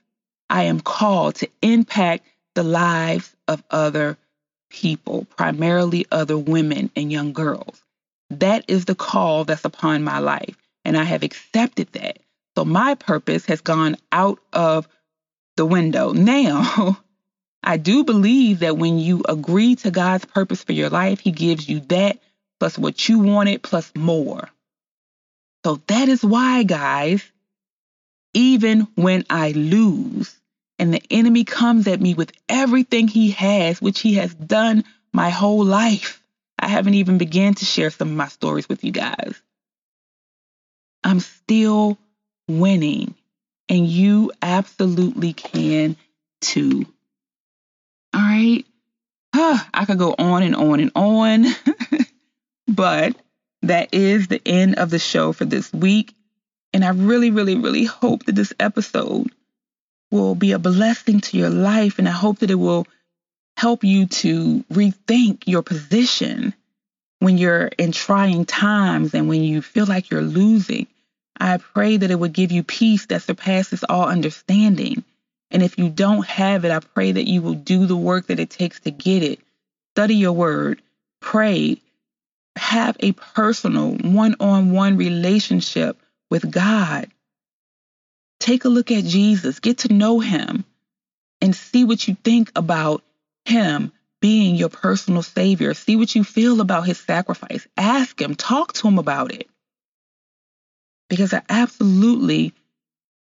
I 0.50 0.64
am 0.64 0.80
called 0.80 1.36
to 1.36 1.48
impact 1.62 2.26
the 2.54 2.62
lives 2.62 3.34
of 3.48 3.62
other 3.70 4.16
people, 4.70 5.26
primarily 5.36 6.06
other 6.10 6.36
women 6.38 6.90
and 6.96 7.12
young 7.12 7.32
girls. 7.32 7.82
That 8.30 8.64
is 8.68 8.86
the 8.86 8.94
call 8.94 9.44
that's 9.44 9.64
upon 9.64 10.04
my 10.04 10.18
life, 10.18 10.56
and 10.84 10.96
I 10.96 11.04
have 11.04 11.22
accepted 11.22 11.88
that. 11.92 12.18
So 12.56 12.64
my 12.64 12.94
purpose 12.94 13.46
has 13.46 13.60
gone 13.60 13.96
out 14.10 14.38
of 14.52 14.88
the 15.56 15.66
window. 15.66 16.12
Now, 16.22 16.98
I 17.62 17.76
do 17.76 18.04
believe 18.04 18.60
that 18.60 18.76
when 18.76 18.98
you 18.98 19.22
agree 19.28 19.76
to 19.76 19.90
God's 19.90 20.24
purpose 20.24 20.64
for 20.64 20.72
your 20.72 20.90
life, 20.90 21.20
He 21.20 21.30
gives 21.30 21.68
you 21.68 21.80
that 21.80 22.18
plus 22.58 22.76
what 22.76 23.08
you 23.08 23.20
wanted 23.20 23.62
plus 23.62 23.92
more. 23.94 24.48
So 25.64 25.80
that 25.86 26.08
is 26.08 26.24
why, 26.24 26.64
guys, 26.64 27.22
even 28.34 28.88
when 28.96 29.24
I 29.30 29.52
lose 29.52 30.34
and 30.82 30.92
the 30.92 31.02
enemy 31.12 31.44
comes 31.44 31.86
at 31.86 32.00
me 32.00 32.12
with 32.12 32.32
everything 32.48 33.06
he 33.06 33.30
has, 33.30 33.80
which 33.80 34.00
he 34.00 34.14
has 34.14 34.34
done 34.34 34.82
my 35.12 35.30
whole 35.30 35.64
life, 35.64 36.20
I 36.58 36.66
haven't 36.66 36.94
even 36.94 37.18
began 37.18 37.54
to 37.54 37.64
share 37.64 37.90
some 37.90 38.08
of 38.08 38.16
my 38.16 38.26
stories 38.26 38.68
with 38.68 38.82
you 38.82 38.90
guys. 38.90 39.40
I'm 41.04 41.20
still 41.20 41.98
winning. 42.48 43.14
And 43.68 43.86
you 43.86 44.32
absolutely 44.42 45.34
can 45.34 45.94
too. 46.40 46.84
All 48.12 48.20
right. 48.20 48.66
Huh, 49.32 49.64
I 49.72 49.84
could 49.84 49.98
go 49.98 50.16
on 50.18 50.42
and 50.42 50.56
on 50.56 50.80
and 50.80 50.90
on, 50.96 51.46
but 52.66 53.14
that 53.62 53.94
is 53.94 54.26
the 54.26 54.42
end 54.44 54.80
of 54.80 54.90
the 54.90 54.98
show 54.98 55.32
for 55.32 55.44
this 55.44 55.72
week. 55.72 56.12
And 56.72 56.84
I 56.84 56.88
really, 56.88 57.30
really, 57.30 57.54
really 57.54 57.84
hope 57.84 58.24
that 58.24 58.34
this 58.34 58.52
episode 58.58 59.30
will 60.12 60.34
be 60.34 60.52
a 60.52 60.58
blessing 60.58 61.20
to 61.20 61.38
your 61.38 61.50
life. 61.50 61.98
And 61.98 62.08
I 62.08 62.12
hope 62.12 62.40
that 62.40 62.50
it 62.50 62.56
will 62.56 62.86
help 63.56 63.82
you 63.84 64.06
to 64.06 64.64
rethink 64.72 65.44
your 65.46 65.62
position 65.62 66.54
when 67.18 67.38
you're 67.38 67.66
in 67.66 67.92
trying 67.92 68.44
times 68.44 69.14
and 69.14 69.28
when 69.28 69.42
you 69.42 69.62
feel 69.62 69.86
like 69.86 70.10
you're 70.10 70.22
losing. 70.22 70.86
I 71.38 71.56
pray 71.56 71.96
that 71.96 72.10
it 72.10 72.18
would 72.18 72.32
give 72.32 72.52
you 72.52 72.62
peace 72.62 73.06
that 73.06 73.22
surpasses 73.22 73.84
all 73.88 74.06
understanding. 74.08 75.04
And 75.50 75.62
if 75.62 75.78
you 75.78 75.88
don't 75.88 76.26
have 76.26 76.64
it, 76.64 76.72
I 76.72 76.80
pray 76.80 77.12
that 77.12 77.28
you 77.28 77.42
will 77.42 77.54
do 77.54 77.86
the 77.86 77.96
work 77.96 78.26
that 78.26 78.40
it 78.40 78.50
takes 78.50 78.80
to 78.80 78.90
get 78.90 79.22
it. 79.22 79.40
Study 79.94 80.16
your 80.16 80.32
word, 80.32 80.82
pray, 81.20 81.80
have 82.56 82.96
a 83.00 83.12
personal 83.12 83.92
one 83.92 84.36
on 84.40 84.72
one 84.72 84.96
relationship 84.96 85.96
with 86.30 86.50
God. 86.50 87.11
Take 88.42 88.64
a 88.64 88.68
look 88.68 88.90
at 88.90 89.04
Jesus, 89.04 89.60
get 89.60 89.78
to 89.78 89.92
know 89.92 90.18
him, 90.18 90.64
and 91.40 91.54
see 91.54 91.84
what 91.84 92.08
you 92.08 92.16
think 92.24 92.50
about 92.56 93.04
him 93.44 93.92
being 94.20 94.56
your 94.56 94.68
personal 94.68 95.22
savior. 95.22 95.74
See 95.74 95.94
what 95.94 96.16
you 96.16 96.24
feel 96.24 96.60
about 96.60 96.84
his 96.84 96.98
sacrifice. 96.98 97.68
Ask 97.76 98.20
him, 98.20 98.34
talk 98.34 98.72
to 98.72 98.88
him 98.88 98.98
about 98.98 99.32
it 99.32 99.48
because 101.08 101.32
I 101.32 101.42
absolutely 101.48 102.52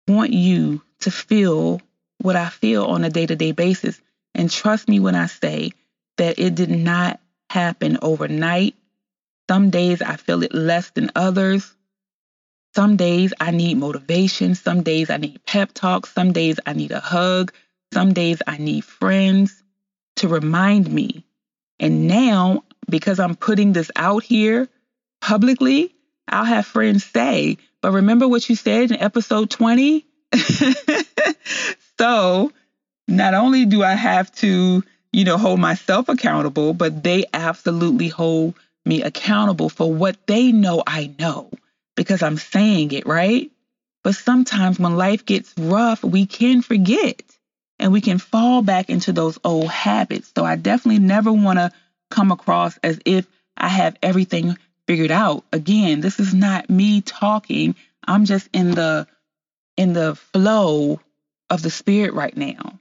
want 0.08 0.32
you 0.32 0.80
to 1.00 1.10
feel 1.10 1.82
what 2.22 2.36
I 2.36 2.48
feel 2.48 2.86
on 2.86 3.04
a 3.04 3.10
day 3.10 3.26
to 3.26 3.36
day 3.36 3.52
basis. 3.52 4.00
And 4.34 4.50
trust 4.50 4.88
me 4.88 5.00
when 5.00 5.14
I 5.14 5.26
say 5.26 5.72
that 6.16 6.38
it 6.38 6.54
did 6.54 6.70
not 6.70 7.20
happen 7.50 7.98
overnight. 8.00 8.74
Some 9.50 9.68
days 9.68 10.00
I 10.00 10.16
feel 10.16 10.42
it 10.44 10.54
less 10.54 10.88
than 10.90 11.10
others. 11.14 11.74
Some 12.74 12.96
days 12.96 13.32
I 13.40 13.50
need 13.50 13.78
motivation. 13.78 14.54
Some 14.54 14.82
days 14.82 15.10
I 15.10 15.16
need 15.16 15.44
pep 15.44 15.72
talks. 15.74 16.12
Some 16.12 16.32
days 16.32 16.60
I 16.64 16.72
need 16.72 16.92
a 16.92 17.00
hug. 17.00 17.52
Some 17.92 18.12
days 18.12 18.40
I 18.46 18.58
need 18.58 18.84
friends 18.84 19.62
to 20.16 20.28
remind 20.28 20.88
me. 20.90 21.24
And 21.80 22.06
now, 22.06 22.64
because 22.88 23.18
I'm 23.18 23.34
putting 23.34 23.72
this 23.72 23.90
out 23.96 24.22
here 24.22 24.68
publicly, 25.20 25.94
I'll 26.28 26.44
have 26.44 26.66
friends 26.66 27.04
say, 27.04 27.58
but 27.82 27.92
remember 27.92 28.28
what 28.28 28.48
you 28.48 28.54
said 28.54 28.92
in 28.92 29.00
episode 29.00 29.50
20? 29.50 30.06
so 31.98 32.52
not 33.08 33.34
only 33.34 33.64
do 33.64 33.82
I 33.82 33.94
have 33.94 34.30
to, 34.36 34.84
you 35.12 35.24
know, 35.24 35.38
hold 35.38 35.58
myself 35.58 36.08
accountable, 36.08 36.72
but 36.72 37.02
they 37.02 37.24
absolutely 37.32 38.08
hold 38.08 38.54
me 38.84 39.02
accountable 39.02 39.68
for 39.68 39.92
what 39.92 40.24
they 40.28 40.52
know 40.52 40.84
I 40.86 41.12
know 41.18 41.50
because 42.00 42.22
I'm 42.22 42.38
saying 42.38 42.92
it, 42.92 43.04
right? 43.04 43.50
But 44.02 44.14
sometimes 44.14 44.80
when 44.80 44.96
life 44.96 45.26
gets 45.26 45.52
rough, 45.58 46.02
we 46.02 46.24
can 46.24 46.62
forget 46.62 47.22
and 47.78 47.92
we 47.92 48.00
can 48.00 48.16
fall 48.16 48.62
back 48.62 48.88
into 48.88 49.12
those 49.12 49.38
old 49.44 49.68
habits. 49.68 50.32
So 50.34 50.42
I 50.42 50.56
definitely 50.56 51.00
never 51.00 51.30
want 51.30 51.58
to 51.58 51.70
come 52.10 52.32
across 52.32 52.78
as 52.78 52.98
if 53.04 53.26
I 53.54 53.68
have 53.68 53.98
everything 54.02 54.56
figured 54.86 55.10
out. 55.10 55.44
Again, 55.52 56.00
this 56.00 56.18
is 56.18 56.32
not 56.32 56.70
me 56.70 57.02
talking. 57.02 57.74
I'm 58.08 58.24
just 58.24 58.48
in 58.54 58.70
the 58.70 59.06
in 59.76 59.92
the 59.92 60.14
flow 60.14 61.00
of 61.50 61.60
the 61.60 61.70
spirit 61.70 62.14
right 62.14 62.34
now. 62.34 62.80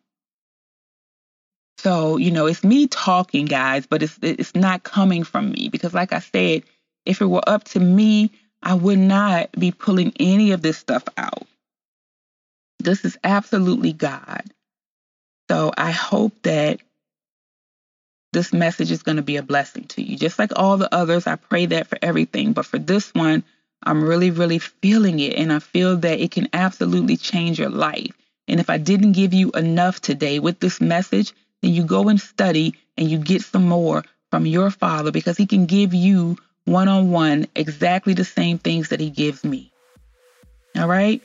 So, 1.80 2.16
you 2.16 2.32
know, 2.32 2.46
it's 2.46 2.64
me 2.64 2.88
talking, 2.88 3.48
guys, 3.48 3.86
but 3.86 4.02
it's 4.02 4.18
it's 4.22 4.56
not 4.56 4.84
coming 4.84 5.26
from 5.26 5.52
me 5.52 5.68
because 5.68 5.94
like 5.94 6.14
I 6.14 6.20
said, 6.20 6.64
if 7.06 7.20
it 7.20 7.26
were 7.26 7.44
up 7.46 7.66
to 7.66 7.82
me, 7.82 8.32
I 8.62 8.74
would 8.74 9.00
not 9.00 9.52
be 9.54 9.72
pulling 9.72 10.14
any 10.20 10.52
of 10.52 10.62
this 10.62 10.78
stuff 10.78 11.04
out. 11.18 11.48
This 12.80 13.06
is 13.06 13.18
absolutely 13.24 13.94
God. 13.94 14.44
So 15.50 15.72
I 15.78 15.92
hope 15.92 16.34
that 16.44 16.80
this 18.32 18.54
message 18.54 18.92
is 18.92 19.04
going 19.04 19.18
to 19.18 19.24
be 19.24 19.38
a 19.38 19.44
blessing 19.44 19.86
to 19.86 20.02
you. 20.02 20.16
Just 20.16 20.38
like 20.38 20.52
all 20.56 20.78
the 20.78 20.94
others, 20.94 21.26
I 21.26 21.36
pray 21.36 21.66
that 21.68 21.88
for 21.88 21.98
everything. 22.02 22.54
But 22.54 22.66
for 22.66 22.78
this 22.78 23.14
one, 23.14 23.44
I'm 23.84 24.04
really, 24.04 24.30
really 24.30 24.60
feeling 24.60 25.20
it. 25.20 25.34
And 25.38 25.52
I 25.52 25.60
feel 25.60 25.98
that 25.98 26.20
it 26.20 26.32
can 26.32 26.50
absolutely 26.54 27.18
change 27.18 27.60
your 27.60 27.70
life. 27.70 28.16
And 28.48 28.60
if 28.60 28.70
I 28.70 28.78
didn't 28.78 29.14
give 29.14 29.34
you 29.34 29.52
enough 29.52 30.00
today 30.02 30.40
with 30.40 30.60
this 30.60 30.80
message, 30.80 31.34
then 31.62 31.74
you 31.74 31.84
go 31.84 32.10
and 32.10 32.20
study 32.20 32.76
and 32.98 33.10
you 33.10 33.18
get 33.18 33.42
some 33.42 33.68
more 33.68 34.04
from 34.32 34.46
your 34.46 34.70
Father 34.70 35.12
because 35.12 35.38
He 35.38 35.48
can 35.48 35.66
give 35.66 35.94
you 35.94 36.38
one 36.70 36.88
on 36.88 37.10
one 37.10 37.48
exactly 37.56 38.14
the 38.14 38.24
same 38.24 38.60
things 38.60 38.90
that 38.90 39.00
He 39.00 39.10
gives 39.10 39.44
me. 39.44 39.72
All 40.76 40.88
right? 40.88 41.22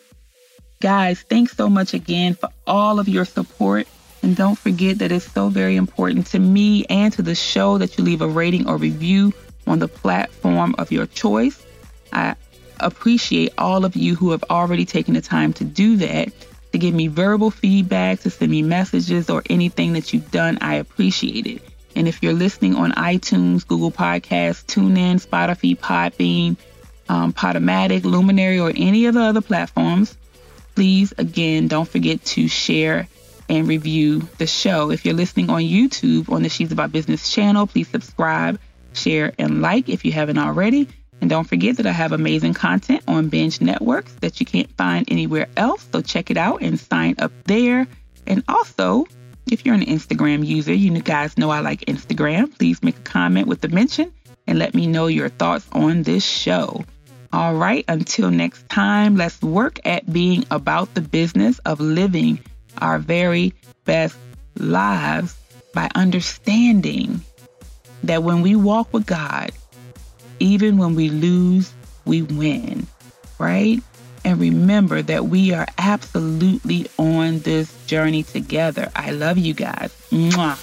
Guys, 0.81 1.23
thanks 1.23 1.57
so 1.57 1.69
much 1.69 1.95
again 1.95 2.35
for 2.35 2.49
all 2.67 2.99
of 2.99 3.09
your 3.09 3.25
support. 3.25 3.87
And 4.23 4.35
don't 4.35 4.59
forget 4.59 5.01
that 5.01 5.13
it's 5.13 5.31
so 5.31 5.51
very 5.51 5.77
important 5.77 6.29
to 6.29 6.39
me 6.39 6.87
and 6.87 7.13
to 7.13 7.23
the 7.23 7.35
show 7.35 7.77
that 7.79 7.99
you 7.99 8.05
leave 8.05 8.23
a 8.23 8.29
rating 8.29 8.67
or 8.67 8.79
review 8.79 9.35
on 9.67 9.79
the 9.79 9.89
platform 9.89 10.75
of 10.79 10.91
your 10.91 11.07
choice. 11.07 11.63
I 12.11 12.37
appreciate 12.81 13.53
all 13.59 13.85
of 13.85 13.97
you 13.97 14.15
who 14.15 14.31
have 14.31 14.45
already 14.49 14.87
taken 14.87 15.13
the 15.13 15.21
time 15.21 15.53
to 15.55 15.65
do 15.65 15.97
that, 15.99 16.33
to 16.73 16.79
give 16.79 16.95
me 16.95 17.09
verbal 17.09 17.51
feedback, 17.51 18.21
to 18.21 18.31
send 18.31 18.51
me 18.51 18.63
messages 18.63 19.29
or 19.29 19.43
anything 19.51 19.93
that 19.93 20.13
you've 20.13 20.31
done. 20.31 20.57
I 20.63 20.77
appreciate 20.77 21.47
it. 21.47 21.63
And 21.97 22.09
if 22.09 22.23
you're 22.23 22.33
listening 22.33 22.75
on 22.75 22.93
iTunes, 22.93 23.67
Google 23.67 23.91
Podcasts, 23.91 24.65
TuneIn, 24.65 25.25
Spotify, 25.25 25.79
Podbean, 25.79 26.57
um, 27.09 27.33
Podomatic, 27.33 28.05
Luminary, 28.05 28.59
or 28.59 28.73
any 28.75 29.07
of 29.07 29.15
the 29.15 29.21
other 29.21 29.41
platforms, 29.41 30.17
please 30.75 31.13
again 31.19 31.69
don't 31.69 31.89
forget 31.89 32.25
to 32.25 32.49
share 32.49 33.09
and 33.49 33.69
review 33.69 34.21
the 34.39 34.47
show. 34.47 34.91
If 34.91 35.05
you're 35.05 35.15
listening 35.15 35.51
on 35.51 35.63
YouTube 35.63 36.31
on 36.31 36.43
the 36.43 36.49
She's 36.49 36.73
About 36.73 36.93
Business 36.93 37.31
channel, 37.31 37.67
please 37.67 37.89
subscribe, 37.89 38.59
share, 38.95 39.33
and 39.39 39.61
like 39.61 39.89
if 39.89 40.05
you 40.05 40.13
haven't 40.13 40.39
already. 40.39 40.89
And 41.21 41.31
don't 41.31 41.49
forget 41.49 41.77
that 41.77 41.87
I 41.87 41.93
have 41.93 42.13
amazing 42.13 42.55
content 42.55 43.03
on 43.07 43.29
Binge 43.29 43.61
Networks 43.61 44.13
that 44.15 44.41
you 44.41 44.47
can't 44.47 44.71
find 44.77 45.11
anywhere 45.11 45.49
else. 45.57 45.87
So 45.93 46.03
check 46.03 46.31
it 46.31 46.37
out 46.37 46.61
and 46.63 46.79
sign 46.79 47.15
up 47.19 47.33
there. 47.45 47.87
And 48.27 48.43
also, 48.49 49.07
if 49.51 49.65
you're 49.65 49.75
an 49.75 49.85
Instagram 49.85 50.47
user, 50.47 50.73
you 50.73 50.91
guys 51.01 51.37
know 51.37 51.51
I 51.51 51.61
like 51.61 51.81
Instagram. 51.83 52.57
Please 52.59 52.83
make 52.83 52.99
a 52.99 53.03
comment 53.03 53.47
with 53.47 53.61
the 53.61 53.69
mention 53.69 54.13
and 54.47 54.59
let 54.59 54.75
me 54.75 54.87
know 54.87 55.07
your 55.07 55.29
thoughts 55.29 55.67
on 55.73 56.03
this 56.03 56.25
show. 56.25 56.85
All 57.33 57.55
right, 57.55 57.85
until 57.89 58.31
next 58.31 58.69
time, 58.69 59.17
let's 59.17 59.43
work 59.43 59.81
at 59.85 60.11
being 60.11 60.45
about 60.51 60.95
the 60.95 61.01
business 61.01 61.59
of 61.61 61.81
living 61.81 62.39
our 62.79 62.99
very 62.99 63.55
best 63.85 64.17
lives 64.57 65.37
by 65.73 65.91
understanding 65.95 67.21
that 68.05 68.23
when 68.23 68.43
we 68.43 68.55
walk 68.55 68.93
with 68.93 69.07
God, 69.07 69.51
even 70.39 70.79
when 70.79 70.95
we 70.95 71.11
lose, 71.11 71.73
we 72.05 72.23
win, 72.23 72.87
right? 73.39 73.81
And 74.25 74.41
remember 74.41 75.03
that 75.03 75.27
we 75.27 75.53
are 75.53 75.67
absolutely 75.79 76.87
on 76.97 77.41
this 77.41 77.73
journey 77.87 78.23
together. 78.23 78.91
I 78.97 79.11
love 79.11 79.39
you 79.39 79.55
guys. 79.55 79.95
Mwah. 80.11 80.59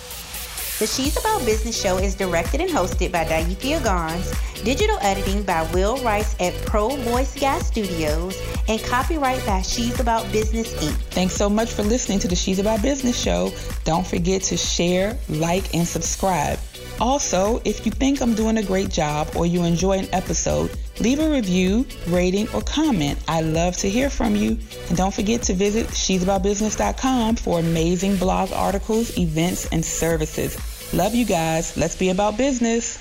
The 0.80 0.88
She's 0.88 1.16
About 1.16 1.46
Business 1.46 1.80
show 1.80 2.00
is 2.00 2.16
directed 2.16 2.60
and 2.60 2.68
hosted 2.68 3.12
by 3.12 3.24
Diathea 3.24 3.84
Gons, 3.84 4.34
digital 4.64 4.98
editing 5.02 5.44
by 5.44 5.62
Will 5.74 5.98
Rice 5.98 6.36
at 6.40 6.56
Pro 6.66 6.90
Voice 6.90 7.40
Guy 7.40 7.60
Studios, 7.60 8.36
and 8.68 8.82
copyright 8.86 9.46
by 9.46 9.62
She's 9.62 10.00
About 10.00 10.24
Business 10.32 10.74
Inc. 10.84 10.96
Thanks 11.12 11.36
so 11.36 11.52
much 11.52 11.72
for 11.72 11.84
listening 11.84 12.18
to 12.18 12.28
the 12.28 12.36
She's 12.36 12.58
About 12.58 12.82
Business 12.82 13.16
show. 13.16 13.54
Don't 13.84 14.08
forget 14.08 14.42
to 14.44 14.58
share, 14.58 15.16
like, 15.30 15.76
and 15.76 15.88
subscribe. 15.88 16.58
Also, 17.02 17.60
if 17.66 17.84
you 17.84 17.92
think 17.92 18.22
I'm 18.22 18.36
doing 18.36 18.58
a 18.58 18.64
great 18.64 18.90
job 18.90 19.30
or 19.36 19.48
you 19.48 19.64
enjoy 19.64 19.98
an 19.98 20.08
episode, 20.14 20.70
leave 21.00 21.20
a 21.20 21.28
review, 21.32 21.84
rating, 22.08 22.48
or 22.54 22.62
comment. 22.62 23.18
I 23.28 23.42
love 23.42 23.76
to 23.78 23.90
hear 23.90 24.12
from 24.12 24.36
you. 24.36 24.60
And 24.88 24.98
don't 24.98 25.14
forget 25.14 25.42
to 25.44 25.54
visit 25.56 25.92
she'saboutbusiness.com 25.96 27.38
for 27.38 27.60
amazing 27.60 28.18
blog 28.18 28.52
articles, 28.54 29.18
events, 29.18 29.68
and 29.72 29.84
services. 29.84 30.56
Love 30.94 31.16
you 31.16 31.26
guys. 31.26 31.76
Let's 31.76 31.96
be 31.96 32.10
about 32.10 32.38
business. 32.38 33.00